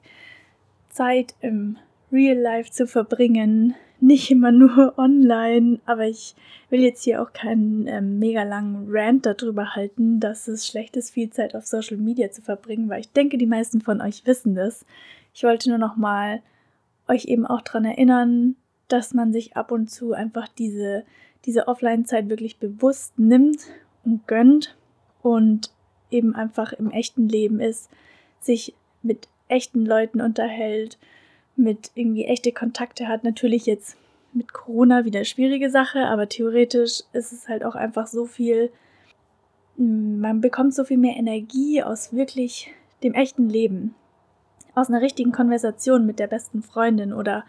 Zeit 0.90 1.36
im 1.42 1.78
Real 2.12 2.38
Life 2.38 2.72
zu 2.72 2.88
verbringen, 2.88 3.76
nicht 4.02 4.32
immer 4.32 4.52
nur 4.52 4.94
online, 4.98 5.80
aber 5.86 6.08
ich 6.08 6.36
will 6.70 6.82
jetzt 6.82 7.04
hier 7.04 7.22
auch 7.22 7.34
keinen 7.34 7.88
ähm, 7.88 8.20
mega 8.20 8.44
langen 8.44 8.88
Rant 8.90 9.26
darüber 9.26 9.76
halten, 9.76 10.20
dass 10.20 10.48
es 10.48 10.68
schlecht 10.68 10.96
ist, 10.98 11.12
viel 11.12 11.30
Zeit 11.30 11.56
auf 11.56 11.66
Social 11.66 11.98
Media 11.98 12.32
zu 12.32 12.42
verbringen, 12.42 12.90
weil 12.90 13.02
ich 13.02 13.12
denke, 13.12 13.38
die 13.38 13.46
meisten 13.46 13.82
von 13.82 14.02
euch 14.02 14.26
wissen 14.26 14.56
das. 14.56 14.86
Ich 15.34 15.44
wollte 15.44 15.70
nur 15.70 15.78
noch 15.78 15.96
mal 15.96 16.42
euch 17.08 17.26
eben 17.26 17.46
auch 17.46 17.62
daran 17.62 17.86
erinnern, 17.86 18.56
dass 18.88 19.14
man 19.14 19.34
sich 19.34 19.56
ab 19.56 19.72
und 19.72 19.90
zu 19.90 20.14
einfach 20.14 20.48
diese, 20.48 21.04
diese 21.46 21.68
Offline-Zeit 21.68 22.30
wirklich 22.30 22.58
bewusst 22.58 23.18
nimmt 23.18 23.62
und 24.04 24.28
gönnt 24.28 24.76
und 25.22 25.72
eben 26.12 26.36
einfach 26.36 26.74
im 26.74 26.92
echten 26.92 27.28
Leben 27.28 27.60
ist, 27.60 27.90
sich 28.40 28.74
mit 29.02 29.28
echten 29.48 29.86
Leuten 29.86 30.22
unterhält 30.22 30.98
mit 31.60 31.92
irgendwie 31.96 32.26
echte 32.26 32.52
Kontakte 32.52 33.08
hat. 33.08 33.24
Natürlich 33.24 33.66
jetzt 33.66 33.98
mit 34.34 34.54
Corona 34.54 35.06
wieder 35.06 35.26
schwierige 35.26 35.70
Sache, 35.70 36.06
aber 36.06 36.30
theoretisch 36.30 37.04
ist 37.14 37.32
es 37.34 37.48
halt 37.48 37.64
auch 37.64 37.76
einfach 37.76 38.08
so 38.08 38.26
viel, 38.26 38.72
hm, 39.78 40.20
man 40.20 40.42
bekommt 40.42 40.74
so 40.74 40.84
viel 40.84 40.98
mehr 40.98 41.18
Energie 41.18 41.84
aus 41.84 42.14
wirklich 42.14 42.72
dem 43.04 43.14
echten 43.14 43.50
Leben. 43.50 43.96
Aus 44.76 44.90
einer 44.90 45.02
richtigen 45.02 45.32
Konversation 45.32 46.06
mit 46.06 46.20
der 46.20 46.28
besten 46.28 46.62
Freundin 46.62 47.14
oder 47.14 47.44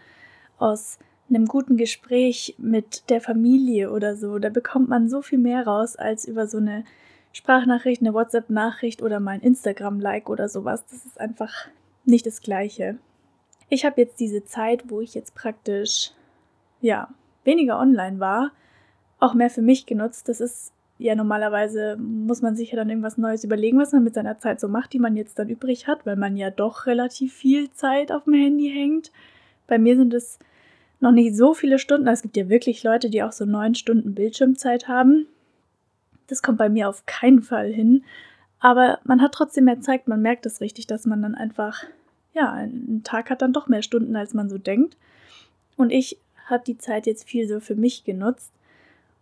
aus 0.58 0.98
einem 1.28 1.46
guten 1.46 1.76
Gespräch 1.76 2.56
mit 2.58 3.08
der 3.08 3.20
Familie 3.20 3.92
oder 3.92 4.16
so. 4.16 4.38
Da 4.38 4.48
bekommt 4.48 4.88
man 4.88 5.08
so 5.08 5.22
viel 5.22 5.38
mehr 5.38 5.66
raus 5.66 5.96
als 5.96 6.26
über 6.26 6.46
so 6.46 6.58
eine 6.58 6.84
Sprachnachricht, 7.32 8.00
eine 8.00 8.14
WhatsApp-Nachricht 8.14 9.02
oder 9.02 9.20
mal 9.20 9.32
ein 9.32 9.40
Instagram-Like 9.40 10.28
oder 10.28 10.48
sowas. 10.48 10.84
Das 10.90 11.04
ist 11.04 11.20
einfach 11.20 11.68
nicht 12.04 12.26
das 12.26 12.40
Gleiche 12.40 12.98
ich 13.70 13.84
habe 13.84 14.00
jetzt 14.00 14.20
diese 14.20 14.44
Zeit, 14.44 14.90
wo 14.90 15.00
ich 15.00 15.14
jetzt 15.14 15.34
praktisch 15.34 16.10
ja 16.80 17.08
weniger 17.44 17.78
online 17.78 18.20
war, 18.20 18.52
auch 19.18 19.34
mehr 19.34 19.50
für 19.50 19.62
mich 19.62 19.86
genutzt. 19.86 20.28
Das 20.28 20.40
ist 20.40 20.72
ja 20.98 21.14
normalerweise, 21.14 21.96
muss 21.96 22.42
man 22.42 22.56
sich 22.56 22.72
ja 22.72 22.76
dann 22.76 22.90
irgendwas 22.90 23.16
Neues 23.16 23.44
überlegen, 23.44 23.78
was 23.78 23.92
man 23.92 24.04
mit 24.04 24.14
seiner 24.14 24.38
Zeit 24.38 24.60
so 24.60 24.68
macht, 24.68 24.92
die 24.92 24.98
man 24.98 25.16
jetzt 25.16 25.38
dann 25.38 25.48
übrig 25.48 25.86
hat, 25.86 26.04
weil 26.04 26.16
man 26.16 26.36
ja 26.36 26.50
doch 26.50 26.86
relativ 26.86 27.32
viel 27.32 27.70
Zeit 27.70 28.12
auf 28.12 28.24
dem 28.24 28.34
Handy 28.34 28.70
hängt. 28.70 29.10
Bei 29.66 29.78
mir 29.78 29.96
sind 29.96 30.12
es 30.12 30.38
noch 30.98 31.12
nicht 31.12 31.34
so 31.34 31.54
viele 31.54 31.78
Stunden. 31.78 32.06
Es 32.08 32.22
gibt 32.22 32.36
ja 32.36 32.48
wirklich 32.48 32.82
Leute, 32.82 33.08
die 33.08 33.22
auch 33.22 33.32
so 33.32 33.46
neun 33.46 33.74
Stunden 33.74 34.14
Bildschirmzeit 34.14 34.88
haben. 34.88 35.26
Das 36.26 36.42
kommt 36.42 36.58
bei 36.58 36.68
mir 36.68 36.88
auf 36.88 37.06
keinen 37.06 37.40
Fall 37.40 37.72
hin. 37.72 38.04
Aber 38.58 38.98
man 39.04 39.22
hat 39.22 39.32
trotzdem 39.32 39.64
mehr 39.64 39.80
Zeit, 39.80 40.06
man 40.06 40.20
merkt 40.20 40.44
es 40.44 40.60
richtig, 40.60 40.86
dass 40.86 41.06
man 41.06 41.22
dann 41.22 41.34
einfach, 41.34 41.84
ja, 42.32 42.52
ein 42.52 43.02
Tag 43.04 43.30
hat 43.30 43.42
dann 43.42 43.52
doch 43.52 43.68
mehr 43.68 43.82
Stunden, 43.82 44.16
als 44.16 44.34
man 44.34 44.48
so 44.48 44.58
denkt. 44.58 44.96
Und 45.76 45.90
ich 45.90 46.18
habe 46.46 46.64
die 46.64 46.78
Zeit 46.78 47.06
jetzt 47.06 47.28
viel 47.28 47.48
so 47.48 47.60
für 47.60 47.74
mich 47.74 48.04
genutzt 48.04 48.52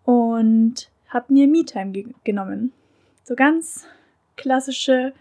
und 0.05 0.91
habe 1.09 1.33
mir 1.33 1.47
Me-Time 1.47 1.93
ge 1.93 2.07
genommen. 2.25 2.73
So 3.25 3.35
ganz 3.35 3.87
klassische 4.37 5.13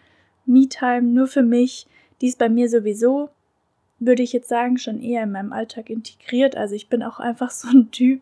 Me-Time 0.46 1.04
nur 1.04 1.28
für 1.28 1.44
mich. 1.44 1.88
Die 2.22 2.28
ist 2.28 2.40
bei 2.40 2.50
mir 2.50 2.70
sowieso, 2.70 3.30
würde 4.00 4.24
ich 4.24 4.34
jetzt 4.34 4.50
sagen, 4.50 4.78
schon 4.78 5.02
eher 5.02 5.24
in 5.24 5.32
meinem 5.32 5.54
Alltag 5.54 5.90
integriert. 5.90 6.56
Also 6.56 6.76
ich 6.76 6.90
bin 6.90 7.04
auch 7.04 7.20
einfach 7.20 7.52
so 7.52 7.68
ein 7.68 7.92
Typ, 7.92 8.22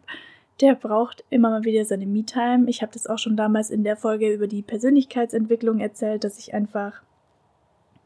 der 0.61 0.75
braucht 0.75 1.23
immer 1.29 1.49
mal 1.49 1.63
wieder 1.63 1.85
seine 1.85 2.05
Me-Time. 2.05 2.69
Ich 2.69 2.81
habe 2.81 2.93
das 2.93 3.07
auch 3.07 3.19
schon 3.19 3.35
damals 3.35 3.69
in 3.69 3.83
der 3.83 3.97
Folge 3.97 4.33
über 4.33 4.47
die 4.47 4.61
Persönlichkeitsentwicklung 4.61 5.79
erzählt, 5.79 6.23
dass 6.23 6.39
ich 6.39 6.53
einfach 6.53 7.01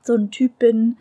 so 0.01 0.15
ein 0.15 0.31
Typ 0.31 0.57
bin. 0.59 0.97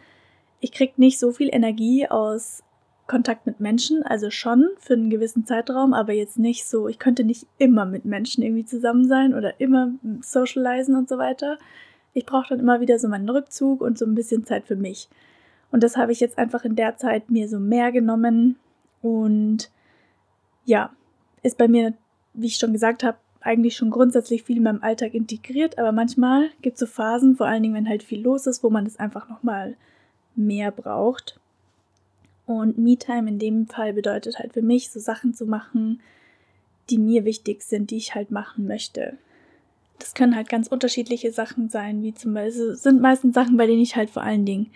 Ich 0.61 0.73
kriege 0.73 0.95
nicht 0.97 1.19
so 1.19 1.33
viel 1.33 1.49
Energie 1.53 2.09
aus 2.09 2.63
Kontakt 3.07 3.47
mit 3.47 3.59
Menschen, 3.59 4.03
also 4.03 4.31
schon 4.31 4.69
für 4.79 4.93
einen 4.93 5.09
gewissen 5.09 5.47
Zeitraum, 5.47 5.95
aber 5.95 6.13
jetzt 6.13 6.39
nicht 6.39 6.67
so, 6.67 6.89
ich 6.89 6.99
könnte 6.99 7.25
nicht 7.25 7.47
immer 7.57 7.87
mit 7.87 8.05
Menschen 8.05 8.43
irgendwie 8.43 8.67
zusammen 8.67 9.09
sein 9.09 9.35
oder 9.35 9.61
immer 9.61 9.93
socialisen 10.21 10.95
und 10.95 11.09
so 11.09 11.17
weiter. 11.17 11.59
Ich 12.13 12.27
brauche 12.27 12.51
dann 12.51 12.61
immer 12.61 12.81
wieder 12.81 12.99
so 12.99 13.09
meinen 13.09 13.29
Rückzug 13.29 13.81
und 13.81 13.97
so 13.97 14.05
ein 14.05 14.15
bisschen 14.15 14.45
Zeit 14.45 14.67
für 14.67 14.77
mich. 14.77 15.09
Und 15.71 15.83
das 15.83 15.97
habe 15.97 16.13
ich 16.13 16.21
jetzt 16.21 16.37
einfach 16.37 16.65
in 16.65 16.77
der 16.77 16.97
Zeit 16.97 17.31
mir 17.31 17.49
so 17.49 17.59
mehr 17.59 17.93
genommen 17.93 18.57
und 19.01 19.71
ja, 20.65 20.91
ist 21.43 21.57
bei 21.57 21.69
mir, 21.69 21.95
wie 22.35 22.47
ich 22.47 22.57
schon 22.57 22.73
gesagt 22.75 23.05
habe, 23.05 23.19
eigentlich 23.41 23.77
schon 23.77 23.91
grundsätzlich 23.91 24.43
viel 24.43 24.59
in 24.59 24.65
meinem 24.65 24.83
Alltag 24.83 25.15
integriert, 25.15 25.79
aber 25.79 25.93
manchmal 25.93 26.51
gibt 26.61 26.75
es 26.75 26.81
so 26.81 26.87
Phasen, 26.87 27.37
vor 27.37 27.47
allen 27.47 27.63
Dingen, 27.63 27.75
wenn 27.75 27.89
halt 27.89 28.03
viel 28.03 28.21
los 28.21 28.47
ist, 28.47 28.63
wo 28.63 28.69
man 28.69 28.85
das 28.85 28.99
einfach 28.99 29.29
nochmal 29.31 29.77
mehr 30.39 30.71
braucht. 30.71 31.39
Und 32.47 32.79
Me-Time 32.79 33.29
in 33.29 33.39
dem 33.39 33.67
Fall 33.67 33.93
bedeutet 33.93 34.39
halt 34.39 34.55
für 34.55 34.63
mich, 34.63 34.91
so 34.91 35.01
Sachen 35.01 35.35
zu 35.35 35.45
machen, 35.45 36.01
die 36.89 36.99
mir 36.99 37.25
wichtig 37.25 37.63
sind, 37.63 37.91
die 37.91 37.99
ich 37.99 38.15
halt 38.15 38.31
machen 38.31 38.67
möchte. 38.67 39.19
Das 39.99 40.15
können 40.15 40.37
halt 40.37 40.49
ganz 40.49 40.69
unterschiedliche 40.69 41.33
Sachen 41.33 41.69
sein, 41.69 42.03
wie 42.03 42.15
zum 42.15 42.33
Beispiel, 42.33 42.75
sind 42.75 43.03
meistens 43.03 43.35
Sachen, 43.35 43.57
bei 43.57 43.67
denen 43.67 43.83
ich 43.83 43.97
halt 43.97 44.11
vor 44.11 44.23
allen 44.23 44.47
Dingen 44.47 44.71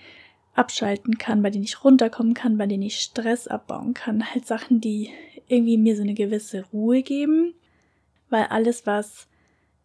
abschalten 0.55 1.17
kann, 1.17 1.43
bei 1.43 1.49
denen 1.49 1.65
ich 1.65 1.83
runterkommen 1.83 2.35
kann, 2.35 2.59
bei 2.59 2.67
denen 2.67 2.83
ich 2.83 3.01
Stress 3.01 3.49
abbauen 3.49 3.95
kann. 3.95 4.35
Halt 4.35 4.47
Sachen, 4.47 4.81
die 4.81 5.11
irgendwie 5.49 5.79
mir 5.79 5.97
so 5.97 6.03
eine 6.03 6.15
gewisse 6.15 6.65
Ruhe 6.73 7.03
geben, 7.03 7.55
weil 8.29 8.45
alles, 8.45 8.87
was 8.87 9.29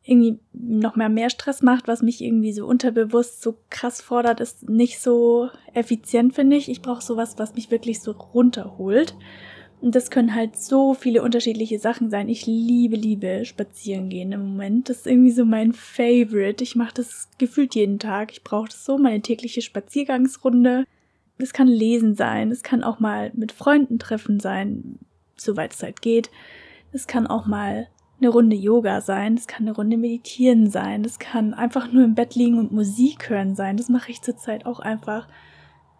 irgendwie 0.07 0.39
noch 0.53 0.95
mehr 0.95 1.09
mehr 1.09 1.29
Stress 1.29 1.61
macht, 1.61 1.87
was 1.87 2.01
mich 2.01 2.23
irgendwie 2.23 2.53
so 2.53 2.65
unterbewusst 2.65 3.41
so 3.41 3.55
krass 3.69 4.01
fordert, 4.01 4.39
ist 4.39 4.69
nicht 4.69 4.99
so 4.99 5.49
effizient, 5.73 6.33
finde 6.33 6.55
ich. 6.55 6.69
Ich 6.69 6.81
brauche 6.81 7.03
sowas, 7.03 7.35
was 7.37 7.55
mich 7.55 7.71
wirklich 7.71 8.01
so 8.01 8.11
runterholt. 8.11 9.15
Und 9.79 9.93
das 9.93 10.09
können 10.09 10.33
halt 10.33 10.57
so 10.57 10.95
viele 10.95 11.21
unterschiedliche 11.21 11.77
Sachen 11.77 12.09
sein. 12.09 12.29
Ich 12.29 12.47
liebe, 12.47 12.95
liebe 12.95 13.45
spazieren 13.45 14.09
gehen 14.09 14.31
im 14.31 14.41
Moment. 14.41 14.89
Das 14.89 14.99
ist 14.99 15.07
irgendwie 15.07 15.31
so 15.31 15.45
mein 15.45 15.73
Favorite. 15.73 16.63
Ich 16.63 16.75
mache 16.75 16.95
das 16.95 17.29
gefühlt 17.37 17.75
jeden 17.75 17.99
Tag. 17.99 18.31
Ich 18.31 18.43
brauche 18.43 18.69
das 18.69 18.85
so, 18.85 18.97
meine 18.97 19.21
tägliche 19.21 19.61
Spaziergangsrunde. 19.61 20.85
Das 21.37 21.53
kann 21.53 21.67
Lesen 21.67 22.15
sein. 22.15 22.49
Es 22.49 22.63
kann 22.63 22.83
auch 22.83 22.99
mal 22.99 23.31
mit 23.35 23.51
Freunden 23.51 23.99
treffen 23.99 24.39
sein, 24.39 24.97
soweit 25.35 25.73
es 25.73 25.83
halt 25.83 26.01
geht. 26.01 26.31
Es 26.91 27.05
kann 27.05 27.27
auch 27.27 27.45
mal 27.45 27.87
eine 28.19 28.29
Runde 28.29 28.55
Yoga 28.55 29.01
sein, 29.01 29.35
das 29.35 29.47
kann 29.47 29.67
eine 29.67 29.75
Runde 29.75 29.97
Meditieren 29.97 30.69
sein, 30.69 31.03
das 31.03 31.19
kann 31.19 31.53
einfach 31.53 31.91
nur 31.91 32.03
im 32.03 32.15
Bett 32.15 32.35
liegen 32.35 32.57
und 32.57 32.71
Musik 32.71 33.29
hören 33.29 33.55
sein. 33.55 33.77
Das 33.77 33.89
mache 33.89 34.11
ich 34.11 34.21
zurzeit 34.21 34.65
auch 34.65 34.79
einfach 34.79 35.27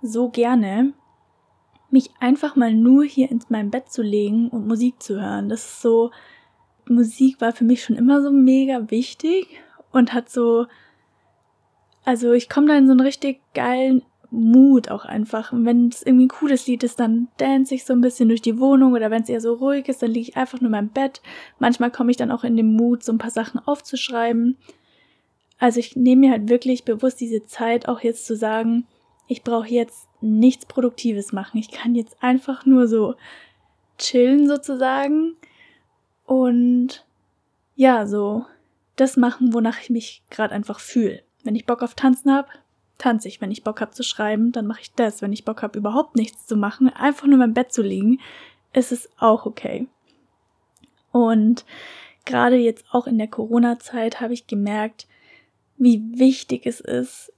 so 0.01 0.29
gerne. 0.29 0.93
Mich 1.89 2.09
einfach 2.19 2.55
mal 2.55 2.73
nur 2.73 3.05
hier 3.05 3.31
ins 3.31 3.49
mein 3.49 3.69
Bett 3.69 3.91
zu 3.91 4.01
legen 4.01 4.49
und 4.49 4.67
Musik 4.67 5.01
zu 5.01 5.21
hören. 5.21 5.47
Das 5.47 5.65
ist 5.65 5.81
so, 5.81 6.11
Musik 6.89 7.39
war 7.39 7.53
für 7.53 7.63
mich 7.63 7.83
schon 7.83 7.95
immer 7.95 8.21
so 8.21 8.31
mega 8.31 8.89
wichtig 8.89 9.47
und 9.91 10.13
hat 10.13 10.29
so, 10.29 10.65
also 12.03 12.33
ich 12.33 12.49
komme 12.49 12.67
da 12.67 12.77
in 12.77 12.87
so 12.87 12.91
einen 12.91 13.01
richtig 13.01 13.41
geilen 13.53 14.03
Mut 14.29 14.89
auch 14.89 15.05
einfach. 15.05 15.51
Und 15.51 15.65
wenn 15.65 15.87
es 15.87 16.03
irgendwie 16.03 16.25
ein 16.25 16.29
cooles 16.29 16.67
Lied 16.67 16.83
ist, 16.83 16.99
dann 16.99 17.27
dance 17.37 17.73
ich 17.73 17.85
so 17.85 17.93
ein 17.93 18.01
bisschen 18.01 18.29
durch 18.29 18.41
die 18.41 18.59
Wohnung 18.59 18.93
oder 18.93 19.09
wenn 19.09 19.23
es 19.23 19.29
eher 19.29 19.41
so 19.41 19.53
ruhig 19.53 19.87
ist, 19.87 20.01
dann 20.01 20.11
liege 20.11 20.29
ich 20.29 20.37
einfach 20.37 20.59
nur 20.59 20.67
in 20.67 20.71
meinem 20.71 20.89
Bett. 20.89 21.21
Manchmal 21.59 21.91
komme 21.91 22.11
ich 22.11 22.17
dann 22.17 22.31
auch 22.31 22.43
in 22.43 22.57
den 22.57 22.73
Mut, 22.73 23.03
so 23.03 23.11
ein 23.11 23.17
paar 23.17 23.31
Sachen 23.31 23.59
aufzuschreiben. 23.59 24.57
Also 25.59 25.79
ich 25.79 25.95
nehme 25.95 26.21
mir 26.21 26.31
halt 26.31 26.49
wirklich 26.49 26.83
bewusst 26.85 27.19
diese 27.19 27.45
Zeit, 27.45 27.87
auch 27.87 28.01
jetzt 28.01 28.25
zu 28.25 28.35
sagen, 28.35 28.85
ich 29.27 29.43
brauche 29.43 29.69
jetzt 29.69 30.07
nichts 30.21 30.65
Produktives 30.65 31.33
machen. 31.33 31.57
Ich 31.57 31.71
kann 31.71 31.95
jetzt 31.95 32.21
einfach 32.21 32.65
nur 32.65 32.87
so 32.87 33.15
chillen 33.97 34.47
sozusagen 34.47 35.35
und 36.25 37.05
ja, 37.75 38.05
so 38.05 38.45
das 38.95 39.17
machen, 39.17 39.53
wonach 39.53 39.79
ich 39.81 39.89
mich 39.89 40.23
gerade 40.29 40.53
einfach 40.53 40.79
fühle. 40.79 41.23
Wenn 41.43 41.55
ich 41.55 41.65
Bock 41.65 41.83
auf 41.83 41.95
Tanzen 41.95 42.33
habe, 42.33 42.49
tanze 42.97 43.27
ich. 43.27 43.41
Wenn 43.41 43.51
ich 43.51 43.63
Bock 43.63 43.81
habe 43.81 43.91
zu 43.91 44.03
schreiben, 44.03 44.51
dann 44.51 44.67
mache 44.67 44.81
ich 44.81 44.93
das. 44.93 45.21
Wenn 45.21 45.33
ich 45.33 45.45
Bock 45.45 45.61
habe, 45.61 45.77
überhaupt 45.77 46.15
nichts 46.15 46.45
zu 46.45 46.55
machen, 46.55 46.89
einfach 46.89 47.27
nur 47.27 47.37
meinem 47.37 47.53
Bett 47.53 47.71
zu 47.71 47.81
liegen, 47.81 48.19
ist 48.73 48.91
es 48.91 49.09
auch 49.17 49.45
okay. 49.45 49.87
Und 51.11 51.65
gerade 52.25 52.57
jetzt 52.57 52.85
auch 52.91 53.07
in 53.07 53.17
der 53.17 53.27
Corona-Zeit 53.27 54.21
habe 54.21 54.33
ich 54.33 54.47
gemerkt, 54.47 55.07
wie 55.77 56.01
wichtig 56.19 56.65
es 56.65 56.79
ist, 56.79 57.31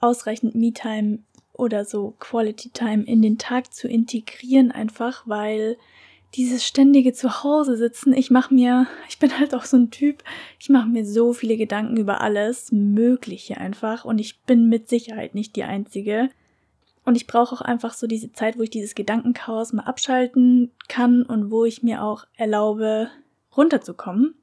ausreichend 0.00 0.54
Me-Time 0.54 1.20
oder 1.52 1.84
so 1.84 2.14
Quality 2.18 2.70
Time 2.70 3.04
in 3.04 3.22
den 3.22 3.38
Tag 3.38 3.72
zu 3.72 3.88
integrieren, 3.88 4.70
einfach 4.70 5.22
weil 5.26 5.76
dieses 6.34 6.66
ständige 6.66 7.12
Zuhause 7.12 7.76
sitzen, 7.76 8.12
ich 8.12 8.30
mache 8.30 8.52
mir, 8.52 8.86
ich 9.08 9.18
bin 9.18 9.38
halt 9.38 9.54
auch 9.54 9.64
so 9.64 9.76
ein 9.76 9.90
Typ, 9.90 10.22
ich 10.58 10.68
mache 10.68 10.88
mir 10.88 11.06
so 11.06 11.32
viele 11.32 11.56
Gedanken 11.56 11.96
über 11.96 12.20
alles 12.20 12.72
Mögliche 12.72 13.56
einfach 13.56 14.04
und 14.04 14.18
ich 14.18 14.42
bin 14.42 14.68
mit 14.68 14.88
Sicherheit 14.88 15.34
nicht 15.34 15.56
die 15.56 15.64
Einzige. 15.64 16.28
Und 17.04 17.16
ich 17.16 17.28
brauche 17.28 17.54
auch 17.54 17.60
einfach 17.60 17.94
so 17.94 18.08
diese 18.08 18.32
Zeit, 18.32 18.58
wo 18.58 18.62
ich 18.62 18.70
dieses 18.70 18.96
Gedankenchaos 18.96 19.72
mal 19.72 19.84
abschalten 19.84 20.72
kann 20.88 21.22
und 21.22 21.52
wo 21.52 21.64
ich 21.64 21.84
mir 21.84 22.02
auch 22.02 22.24
erlaube, 22.36 23.10
runterzukommen. 23.56 24.34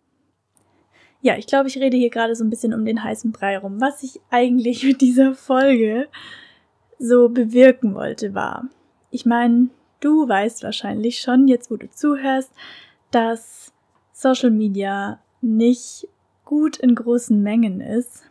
Ja, 1.21 1.37
ich 1.37 1.45
glaube, 1.45 1.67
ich 1.67 1.77
rede 1.77 1.97
hier 1.97 2.09
gerade 2.09 2.35
so 2.35 2.43
ein 2.43 2.49
bisschen 2.49 2.73
um 2.73 2.85
den 2.85 3.03
heißen 3.03 3.31
Brei 3.33 3.57
rum. 3.57 3.79
Was 3.79 4.01
ich 4.03 4.19
eigentlich 4.29 4.83
mit 4.83 5.01
dieser 5.01 5.35
Folge 5.35 6.07
so 6.99 7.29
bewirken 7.29 7.95
wollte, 7.95 8.33
war, 8.33 8.69
ich 9.11 9.25
meine, 9.25 9.69
Du 10.03 10.27
weißt 10.27 10.63
wahrscheinlich 10.63 11.19
schon, 11.19 11.47
jetzt 11.47 11.71
wo 11.71 11.77
du 11.77 11.89
zuhörst, 11.89 12.51
dass 13.09 13.71
Social 14.11 14.51
Media 14.51 15.21
nicht 15.39 16.09
gut 16.43 16.75
in 16.75 16.93
großen 16.93 17.41
Mengen 17.41 17.79
ist. 17.79 18.23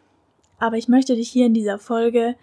Aber 0.58 0.76
ich 0.76 0.88
möchte 0.88 1.16
dich 1.16 1.30
hier 1.30 1.46
in 1.46 1.54
dieser 1.54 1.78
Folge, 1.78 2.36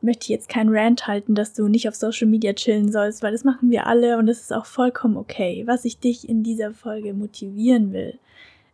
möchte 0.00 0.32
jetzt 0.32 0.48
kein 0.48 0.68
Rant 0.68 1.08
halten, 1.08 1.34
dass 1.34 1.54
du 1.54 1.66
nicht 1.66 1.88
auf 1.88 1.96
Social 1.96 2.28
Media 2.28 2.52
chillen 2.52 2.92
sollst, 2.92 3.20
weil 3.24 3.32
das 3.32 3.42
machen 3.42 3.72
wir 3.72 3.88
alle 3.88 4.16
und 4.16 4.26
das 4.26 4.38
ist 4.38 4.52
auch 4.52 4.66
vollkommen 4.66 5.16
okay. 5.16 5.64
Was 5.66 5.84
ich 5.84 5.98
dich 5.98 6.28
in 6.28 6.44
dieser 6.44 6.70
Folge 6.70 7.14
motivieren 7.14 7.92
will, 7.92 8.16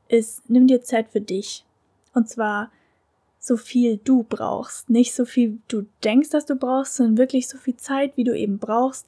ist, 0.07 0.51
nimm 0.51 0.67
dir 0.67 0.83
Zeit 0.83 1.09
für 1.09 1.23
dich. 1.23 1.65
Und 2.13 2.29
zwar 2.29 2.71
so 3.39 3.57
viel 3.57 3.99
du 4.05 4.23
brauchst. 4.23 4.91
Nicht 4.91 5.15
so 5.15 5.25
viel 5.25 5.61
du 5.69 5.87
denkst, 6.05 6.29
dass 6.29 6.45
du 6.45 6.57
brauchst, 6.57 6.97
sondern 6.97 7.17
wirklich 7.17 7.49
so 7.49 7.57
viel 7.57 7.77
Zeit, 7.77 8.19
wie 8.19 8.25
du 8.25 8.37
eben 8.37 8.59
brauchst, 8.59 9.07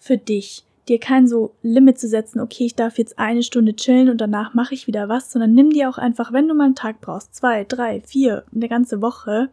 für 0.00 0.16
dich. 0.16 0.64
Dir 0.88 0.98
kein 0.98 1.28
so 1.28 1.54
Limit 1.62 2.00
zu 2.00 2.08
setzen, 2.08 2.40
okay, 2.40 2.64
ich 2.64 2.74
darf 2.74 2.98
jetzt 2.98 3.18
eine 3.18 3.44
Stunde 3.44 3.76
chillen 3.76 4.08
und 4.08 4.20
danach 4.20 4.54
mache 4.54 4.74
ich 4.74 4.88
wieder 4.88 5.08
was, 5.08 5.30
sondern 5.30 5.52
nimm 5.52 5.70
dir 5.70 5.88
auch 5.88 5.98
einfach, 5.98 6.32
wenn 6.32 6.48
du 6.48 6.54
mal 6.54 6.64
einen 6.64 6.74
Tag 6.74 7.00
brauchst, 7.00 7.36
zwei, 7.36 7.62
drei, 7.62 8.00
vier, 8.00 8.44
eine 8.52 8.68
ganze 8.68 9.00
Woche, 9.00 9.50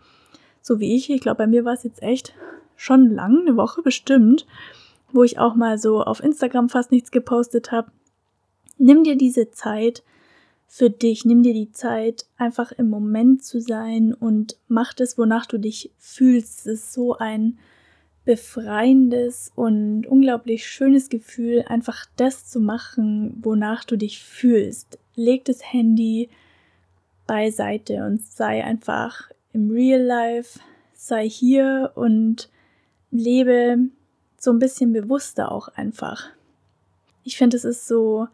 so 0.62 0.80
wie 0.80 0.96
ich, 0.96 1.12
ich 1.12 1.22
glaube, 1.22 1.40
bei 1.40 1.48
mir 1.48 1.64
war 1.64 1.74
es 1.74 1.84
jetzt 1.84 2.02
echt 2.02 2.34
schon 2.76 3.12
lang, 3.12 3.42
eine 3.42 3.58
Woche 3.58 3.84
bestimmt, 3.84 4.48
wo 5.12 5.24
ich 5.24 5.38
auch 5.38 5.54
mal 5.54 5.78
so 5.78 6.02
auf 6.02 6.24
Instagram 6.24 6.70
fast 6.70 6.92
nichts 6.92 7.12
gepostet 7.12 7.72
habe. 7.72 7.92
Nimm 8.78 9.04
dir 9.04 9.18
diese 9.18 9.52
Zeit 9.52 10.04
für 10.68 10.90
dich, 10.90 11.24
nimm 11.26 11.44
dir 11.44 11.54
die 11.54 11.72
Zeit, 11.72 12.26
einfach 12.38 12.72
im 12.72 12.90
Moment 12.90 13.44
zu 13.44 13.62
sein 13.62 14.14
und 14.14 14.58
mach 14.68 14.94
das, 14.94 15.18
wonach 15.18 15.46
du 15.46 15.58
dich 15.58 15.92
fühlst. 15.98 16.62
Es 16.62 16.66
ist 16.66 16.94
so 16.94 17.18
ein 17.18 17.58
befreiendes 18.28 19.54
und 19.56 20.06
unglaublich 20.06 20.68
schönes 20.68 21.08
Gefühl, 21.08 21.64
einfach 21.66 22.06
das 22.18 22.46
zu 22.46 22.60
machen, 22.60 23.40
wonach 23.42 23.86
du 23.86 23.96
dich 23.96 24.22
fühlst. 24.22 25.00
Leg 25.16 25.46
das 25.46 25.72
Handy 25.72 26.30
beiseite 27.26 28.06
und 28.06 28.22
sei 28.22 28.66
einfach 28.66 29.32
im 29.54 29.72
Real 29.72 30.02
Life, 30.02 30.60
sei 30.94 31.28
hier 31.30 31.94
und 31.96 32.50
lebe 33.12 33.78
so 34.38 34.52
ein 34.52 34.60
bisschen 34.60 34.92
bewusster 34.92 35.50
auch 35.50 35.70
einfach. 35.70 36.26
Ich 37.24 37.38
finde, 37.38 37.56
es 37.56 37.64
ist 37.64 37.88
so 37.88 38.28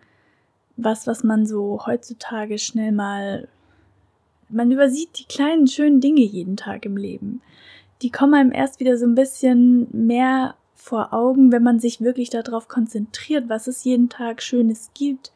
was, 0.75 1.05
was 1.05 1.23
man 1.23 1.45
so 1.45 1.85
heutzutage 1.85 2.57
schnell 2.57 2.93
mal, 2.93 3.47
man 4.49 4.71
übersieht 4.71 5.19
die 5.19 5.25
kleinen 5.25 5.67
schönen 5.67 6.01
Dinge 6.01 6.21
jeden 6.21 6.57
Tag 6.57 6.83
im 6.87 6.97
Leben 6.97 7.43
die 8.03 8.11
kommen 8.11 8.33
einem 8.33 8.51
erst 8.51 8.79
wieder 8.79 8.97
so 8.97 9.05
ein 9.05 9.15
bisschen 9.15 9.87
mehr 9.91 10.55
vor 10.75 11.13
Augen, 11.13 11.53
wenn 11.53 11.63
man 11.63 11.79
sich 11.79 12.01
wirklich 12.01 12.29
darauf 12.29 12.67
konzentriert, 12.67 13.47
was 13.47 13.67
es 13.67 13.85
jeden 13.85 14.09
Tag 14.09 14.41
Schönes 14.41 14.91
gibt, 14.93 15.31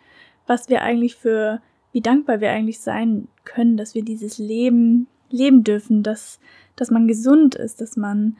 was 0.46 0.68
wir 0.68 0.82
eigentlich 0.82 1.16
für, 1.16 1.62
wie 1.94 2.02
dankbar 2.02 2.42
wir 2.42 2.52
eigentlich 2.52 2.82
sein 2.82 3.30
können, 3.46 3.78
dass 3.78 3.96
wir 3.96 4.04
dieses 4.04 4.38
Leben 4.38 5.08
leben 5.30 5.64
dürfen, 5.64 6.04
dass, 6.04 6.40
dass 6.76 6.92
man 6.92 7.08
gesund 7.08 7.56
ist, 7.56 7.80
dass 7.80 7.96
man 7.96 8.36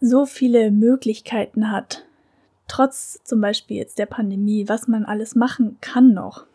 so 0.00 0.26
viele 0.26 0.72
Möglichkeiten 0.72 1.70
hat, 1.70 2.04
trotz 2.66 3.20
zum 3.22 3.40
Beispiel 3.40 3.76
jetzt 3.76 4.00
der 4.00 4.06
Pandemie, 4.06 4.68
was 4.68 4.88
man 4.88 5.04
alles 5.04 5.36
machen 5.36 5.78
kann 5.80 6.12
noch. 6.12 6.46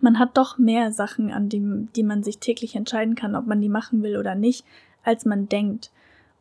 Man 0.00 0.18
hat 0.18 0.36
doch 0.36 0.58
mehr 0.58 0.90
Sachen, 0.90 1.30
an 1.30 1.48
die, 1.48 1.86
die 1.94 2.02
man 2.02 2.24
sich 2.24 2.38
täglich 2.38 2.74
entscheiden 2.74 3.14
kann, 3.14 3.36
ob 3.36 3.46
man 3.46 3.60
die 3.60 3.68
machen 3.68 4.02
will 4.02 4.16
oder 4.16 4.34
nicht, 4.34 4.64
als 5.04 5.24
man 5.24 5.48
denkt. 5.48 5.92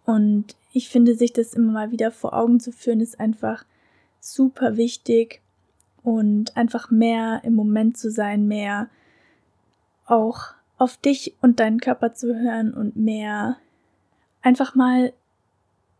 Und 0.05 0.55
ich 0.71 0.89
finde, 0.89 1.15
sich 1.15 1.33
das 1.33 1.53
immer 1.53 1.71
mal 1.71 1.91
wieder 1.91 2.11
vor 2.11 2.33
Augen 2.33 2.59
zu 2.59 2.71
führen, 2.71 2.99
ist 2.99 3.19
einfach 3.19 3.65
super 4.19 4.77
wichtig 4.77 5.41
und 6.03 6.55
einfach 6.57 6.91
mehr 6.91 7.41
im 7.43 7.55
Moment 7.55 7.97
zu 7.97 8.11
sein, 8.11 8.47
mehr 8.47 8.89
auch 10.05 10.53
auf 10.77 10.97
dich 10.97 11.35
und 11.41 11.59
deinen 11.59 11.79
Körper 11.79 12.13
zu 12.13 12.35
hören 12.35 12.73
und 12.73 12.95
mehr 12.95 13.57
einfach 14.41 14.75
mal 14.75 15.13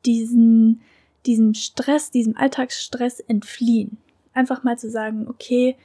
diesen, 0.05 0.81
diesem 1.25 1.53
Stress, 1.53 2.11
diesem 2.11 2.35
Alltagsstress 2.35 3.19
entfliehen. 3.21 3.97
Einfach 4.33 4.63
mal 4.63 4.77
zu 4.77 4.89
sagen, 4.89 5.27
okay, 5.29 5.77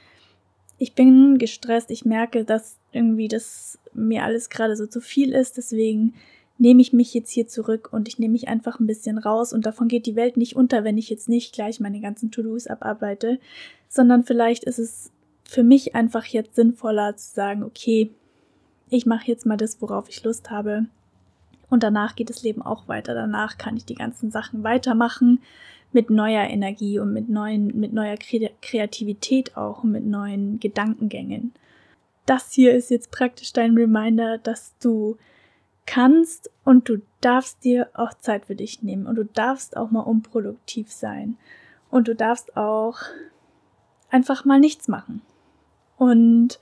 ich 0.77 0.95
bin 0.95 1.37
gestresst, 1.37 1.91
ich 1.91 2.05
merke, 2.05 2.43
dass 2.43 2.77
irgendwie 2.91 3.27
das 3.27 3.79
mir 3.93 4.23
alles 4.23 4.49
gerade 4.49 4.75
so 4.75 4.87
zu 4.87 5.01
viel 5.01 5.33
ist, 5.33 5.57
deswegen 5.57 6.13
nehme 6.59 6.81
ich 6.81 6.93
mich 6.93 7.13
jetzt 7.13 7.31
hier 7.31 7.47
zurück 7.47 7.89
und 7.91 8.07
ich 8.07 8.19
nehme 8.19 8.33
mich 8.33 8.49
einfach 8.49 8.79
ein 8.79 8.87
bisschen 8.87 9.17
raus 9.17 9.53
und 9.53 9.65
davon 9.65 9.87
geht 9.87 10.05
die 10.05 10.15
Welt 10.15 10.37
nicht 10.37 10.55
unter, 10.55 10.83
wenn 10.83 10.97
ich 10.97 11.09
jetzt 11.09 11.29
nicht 11.29 11.53
gleich 11.53 11.79
meine 11.79 12.01
ganzen 12.01 12.31
To-Dos 12.31 12.67
abarbeite, 12.67 13.39
sondern 13.87 14.25
vielleicht 14.25 14.65
ist 14.65 14.77
es 14.77 15.11
für 15.45 15.63
mich 15.63 15.95
einfach 15.95 16.25
jetzt 16.25 16.55
sinnvoller 16.55 17.15
zu 17.15 17.33
sagen, 17.33 17.63
okay, 17.63 18.11
ich 18.89 19.05
mache 19.05 19.27
jetzt 19.27 19.45
mal 19.45 19.57
das, 19.57 19.81
worauf 19.81 20.09
ich 20.09 20.23
Lust 20.23 20.51
habe. 20.51 20.85
Und 21.69 21.83
danach 21.83 22.15
geht 22.15 22.29
das 22.29 22.43
Leben 22.43 22.61
auch 22.61 22.87
weiter. 22.87 23.13
Danach 23.13 23.57
kann 23.57 23.77
ich 23.77 23.85
die 23.85 23.95
ganzen 23.95 24.29
Sachen 24.29 24.63
weitermachen 24.63 25.39
mit 25.91 26.09
neuer 26.09 26.43
Energie 26.43 26.99
und 26.99 27.13
mit 27.13 27.29
neuen, 27.29 27.79
mit 27.79 27.93
neuer 27.93 28.17
Kreativität 28.17 29.55
auch 29.55 29.83
und 29.83 29.91
mit 29.91 30.05
neuen 30.05 30.59
Gedankengängen. 30.59 31.53
Das 32.25 32.51
hier 32.51 32.73
ist 32.73 32.91
jetzt 32.91 33.11
praktisch 33.11 33.53
dein 33.53 33.75
Reminder, 33.75 34.37
dass 34.37 34.77
du 34.79 35.17
kannst 35.89 36.51
und 36.63 36.87
du 36.87 37.01
darfst 37.19 37.63
dir 37.63 37.89
auch 37.95 38.13
Zeit 38.13 38.45
für 38.45 38.53
dich 38.53 38.83
nehmen 38.83 39.07
und 39.07 39.15
du 39.15 39.25
darfst 39.25 39.75
auch 39.75 39.89
mal 39.89 40.01
unproduktiv 40.01 40.91
sein 40.91 41.35
und 41.89 42.07
du 42.07 42.13
darfst 42.13 42.55
auch 42.55 42.99
einfach 44.11 44.45
mal 44.45 44.59
nichts 44.59 44.87
machen. 44.87 45.23
Und 45.97 46.59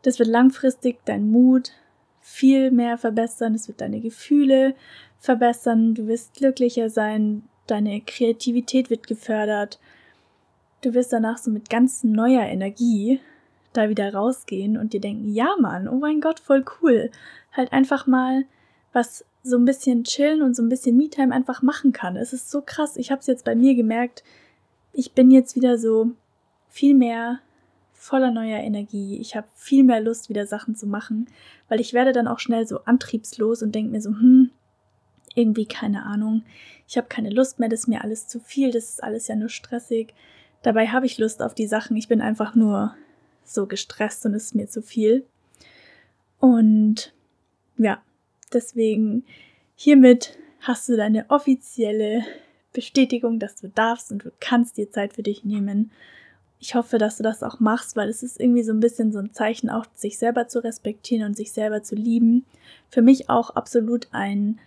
das 0.00 0.18
wird 0.18 0.30
langfristig 0.30 1.04
dein 1.04 1.30
Mut 1.30 1.72
viel 2.20 2.70
mehr 2.70 2.96
verbessern, 2.96 3.54
es 3.54 3.68
wird 3.68 3.82
deine 3.82 4.00
Gefühle 4.00 4.74
verbessern, 5.18 5.94
du 5.94 6.06
wirst 6.06 6.32
glücklicher 6.32 6.88
sein, 6.88 7.42
deine 7.66 8.00
Kreativität 8.00 8.88
wird 8.88 9.06
gefördert, 9.06 9.78
du 10.80 10.94
wirst 10.94 11.12
danach 11.12 11.36
so 11.36 11.50
mit 11.50 11.68
ganz 11.68 12.02
neuer 12.02 12.44
Energie 12.44 13.20
da 13.74 13.90
wieder 13.90 14.14
rausgehen 14.14 14.78
und 14.78 14.94
dir 14.94 15.02
denken, 15.02 15.28
ja 15.28 15.54
Mann, 15.60 15.86
oh 15.86 15.98
mein 15.98 16.22
Gott, 16.22 16.40
voll 16.40 16.64
cool. 16.80 17.10
Halt 17.52 17.74
einfach 17.74 18.06
mal 18.06 18.46
was 18.92 19.24
so 19.42 19.56
ein 19.56 19.64
bisschen 19.64 20.04
chillen 20.04 20.42
und 20.42 20.54
so 20.54 20.62
ein 20.62 20.68
bisschen 20.68 20.96
Me-Time 20.96 21.34
einfach 21.34 21.62
machen 21.62 21.92
kann. 21.92 22.16
Es 22.16 22.32
ist 22.32 22.50
so 22.50 22.60
krass. 22.60 22.96
Ich 22.96 23.10
habe 23.10 23.20
es 23.20 23.26
jetzt 23.26 23.44
bei 23.44 23.54
mir 23.54 23.74
gemerkt. 23.74 24.22
Ich 24.92 25.12
bin 25.12 25.30
jetzt 25.30 25.56
wieder 25.56 25.78
so 25.78 26.10
viel 26.68 26.94
mehr 26.94 27.40
voller 27.92 28.30
neuer 28.30 28.60
Energie. 28.60 29.18
Ich 29.20 29.36
habe 29.36 29.46
viel 29.54 29.84
mehr 29.84 30.00
Lust, 30.00 30.28
wieder 30.28 30.46
Sachen 30.46 30.74
zu 30.74 30.86
machen, 30.86 31.28
weil 31.68 31.80
ich 31.80 31.92
werde 31.92 32.12
dann 32.12 32.28
auch 32.28 32.38
schnell 32.38 32.66
so 32.66 32.84
antriebslos 32.84 33.62
und 33.62 33.74
denke 33.74 33.92
mir 33.92 34.00
so, 34.00 34.10
hm, 34.10 34.50
irgendwie 35.34 35.66
keine 35.66 36.04
Ahnung. 36.04 36.42
Ich 36.88 36.96
habe 36.96 37.08
keine 37.08 37.30
Lust 37.30 37.60
mehr, 37.60 37.68
das 37.68 37.80
ist 37.80 37.88
mir 37.88 38.02
alles 38.02 38.26
zu 38.26 38.40
viel, 38.40 38.72
das 38.72 38.88
ist 38.88 39.02
alles 39.02 39.28
ja 39.28 39.36
nur 39.36 39.50
stressig. 39.50 40.14
Dabei 40.62 40.88
habe 40.88 41.06
ich 41.06 41.18
Lust 41.18 41.42
auf 41.42 41.54
die 41.54 41.66
Sachen. 41.66 41.96
Ich 41.96 42.08
bin 42.08 42.20
einfach 42.20 42.54
nur 42.54 42.94
so 43.44 43.66
gestresst 43.66 44.24
und 44.26 44.34
es 44.34 44.46
ist 44.46 44.54
mir 44.54 44.68
zu 44.68 44.82
viel. 44.82 45.26
Und 46.38 47.12
ja, 47.76 48.02
Deswegen 48.52 49.24
hiermit 49.76 50.38
hast 50.60 50.88
du 50.88 50.96
deine 50.96 51.26
offizielle 51.28 52.24
Bestätigung, 52.72 53.38
dass 53.38 53.56
du 53.56 53.68
darfst 53.68 54.12
und 54.12 54.24
du 54.24 54.32
kannst 54.40 54.76
dir 54.76 54.90
Zeit 54.90 55.14
für 55.14 55.22
dich 55.22 55.44
nehmen. 55.44 55.90
Ich 56.58 56.74
hoffe, 56.74 56.98
dass 56.98 57.16
du 57.16 57.22
das 57.22 57.42
auch 57.42 57.58
machst, 57.58 57.96
weil 57.96 58.08
es 58.08 58.22
ist 58.22 58.38
irgendwie 58.38 58.62
so 58.62 58.72
ein 58.72 58.80
bisschen 58.80 59.12
so 59.12 59.18
ein 59.18 59.32
Zeichen, 59.32 59.70
auch 59.70 59.86
sich 59.94 60.18
selber 60.18 60.46
zu 60.46 60.62
respektieren 60.62 61.26
und 61.26 61.36
sich 61.36 61.52
selber 61.52 61.82
zu 61.82 61.94
lieben. 61.94 62.44
Für 62.90 63.02
mich 63.02 63.30
auch 63.30 63.50
absolut 63.50 64.08
ein, 64.12 64.60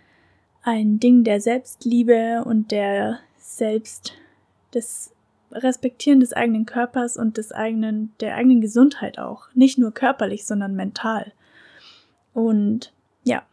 ein 0.62 0.98
Ding 0.98 1.22
der 1.24 1.40
Selbstliebe 1.40 2.42
und 2.44 2.72
der 2.72 3.20
Selbst, 3.38 4.14
des 4.74 5.12
Respektieren 5.52 6.20
des 6.20 6.32
eigenen 6.32 6.66
Körpers 6.66 7.16
und 7.16 7.36
des 7.36 7.52
eigenen, 7.52 8.12
der 8.20 8.34
eigenen 8.34 8.60
Gesundheit 8.60 9.18
auch. 9.18 9.46
Nicht 9.54 9.78
nur 9.78 9.92
körperlich, 9.92 10.46
sondern 10.46 10.74
mental. 10.74 11.32
Und 12.32 12.92
ja, 13.22 13.44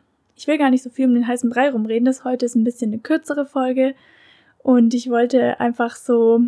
ich 0.42 0.48
will 0.48 0.58
gar 0.58 0.72
nicht 0.72 0.82
so 0.82 0.90
viel 0.90 1.06
um 1.06 1.14
den 1.14 1.28
heißen 1.28 1.52
Brei 1.52 1.70
rumreden. 1.70 2.06
Das 2.06 2.24
heute 2.24 2.48
ist 2.48 2.56
ein 2.56 2.64
bisschen 2.64 2.92
eine 2.92 3.00
kürzere 3.00 3.46
Folge. 3.46 3.94
Und 4.58 4.96
ich 4.96 5.08
wollte 5.12 5.60
einfach 5.60 5.96
so 5.96 6.42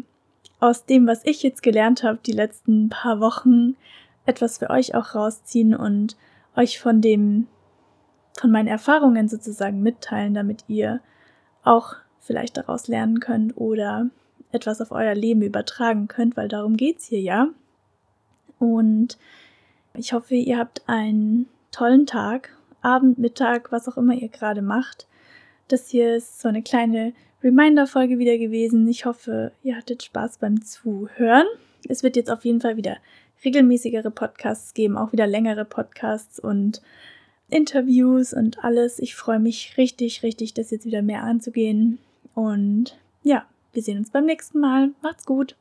aus 0.60 0.86
dem, 0.88 1.06
was 1.06 1.24
ich 1.26 1.44
jetzt 1.44 1.62
gelernt 1.62 2.02
habe, 2.02 2.18
die 2.26 2.32
letzten 2.32 2.90
paar 2.90 3.20
Wochen, 3.20 3.76
etwas 4.26 4.58
für 4.58 4.72
euch 4.72 4.96
auch 4.96 5.14
rausziehen 5.14 5.76
und 5.76 6.18
euch 6.56 6.80
von 6.80 7.02
dem, 7.02 7.46
von 8.40 8.50
meinen 8.50 8.68
Erfahrungen 8.68 9.28
sozusagen 9.28 9.84
mitteilen, 9.84 10.34
damit 10.34 10.64
ihr 10.68 11.00
auch 11.64 11.94
vielleicht 12.20 12.58
daraus 12.58 12.88
lernen 12.88 13.20
könnt 13.20 13.56
oder 13.58 14.10
etwas 14.52 14.82
auf 14.82 14.92
euer 14.92 15.14
Leben 15.14 15.44
übertragen 15.44 16.08
könnt, 16.08 16.36
weil 16.36 16.48
darum 16.48 16.78
geht's 16.78 17.06
hier 17.06 17.22
ja. 17.22 17.50
Und 18.58 19.20
ich 19.94 20.14
hoffe, 20.14 20.34
ihr 20.34 20.58
habt 20.58 20.82
einen 20.88 21.48
tollen 21.70 22.08
Tag 22.08 22.58
Abend, 22.84 23.18
Mittag, 23.18 23.72
was 23.72 23.88
auch 23.88 23.98
immer 23.98 24.14
ihr 24.14 24.30
gerade 24.30 24.62
macht. 24.62 25.08
Das 25.68 25.90
hier 25.90 26.16
ist 26.16 26.42
so 26.42 26.50
eine 26.50 26.62
kleine 26.62 27.14
Reminder-Folge 27.44 28.20
wieder 28.20 28.38
gewesen. 28.38 28.88
Ich 28.88 29.06
hoffe, 29.06 29.52
ihr 29.64 29.76
hattet 29.76 30.04
Spaß 30.04 30.38
beim 30.38 30.62
Zuhören. 30.64 31.48
Es 31.88 32.04
wird 32.04 32.16
jetzt 32.16 32.30
auf 32.30 32.46
jeden 32.46 32.62
Fall 32.62 32.78
wieder 32.78 32.98
regelmäßigere 33.44 34.12
Podcasts 34.12 34.74
geben, 34.74 34.98
auch 34.98 35.12
wieder 35.12 35.28
längere 35.28 35.66
Podcasts 35.66 36.40
und 36.40 36.82
Interviews 37.50 38.34
und 38.34 38.64
alles. 38.64 39.00
Ich 39.00 39.16
freue 39.16 39.40
mich 39.40 39.78
richtig, 39.78 40.24
richtig, 40.24 40.54
das 40.54 40.72
jetzt 40.72 40.86
wieder 40.86 41.02
mehr 41.02 41.24
anzugehen. 41.24 42.00
Und 42.34 42.98
ja, 43.24 43.46
wir 43.74 43.82
sehen 43.82 43.98
uns 43.98 44.12
beim 44.12 44.26
nächsten 44.26 44.60
Mal. 44.60 44.92
Macht's 45.02 45.26
gut. 45.26 45.56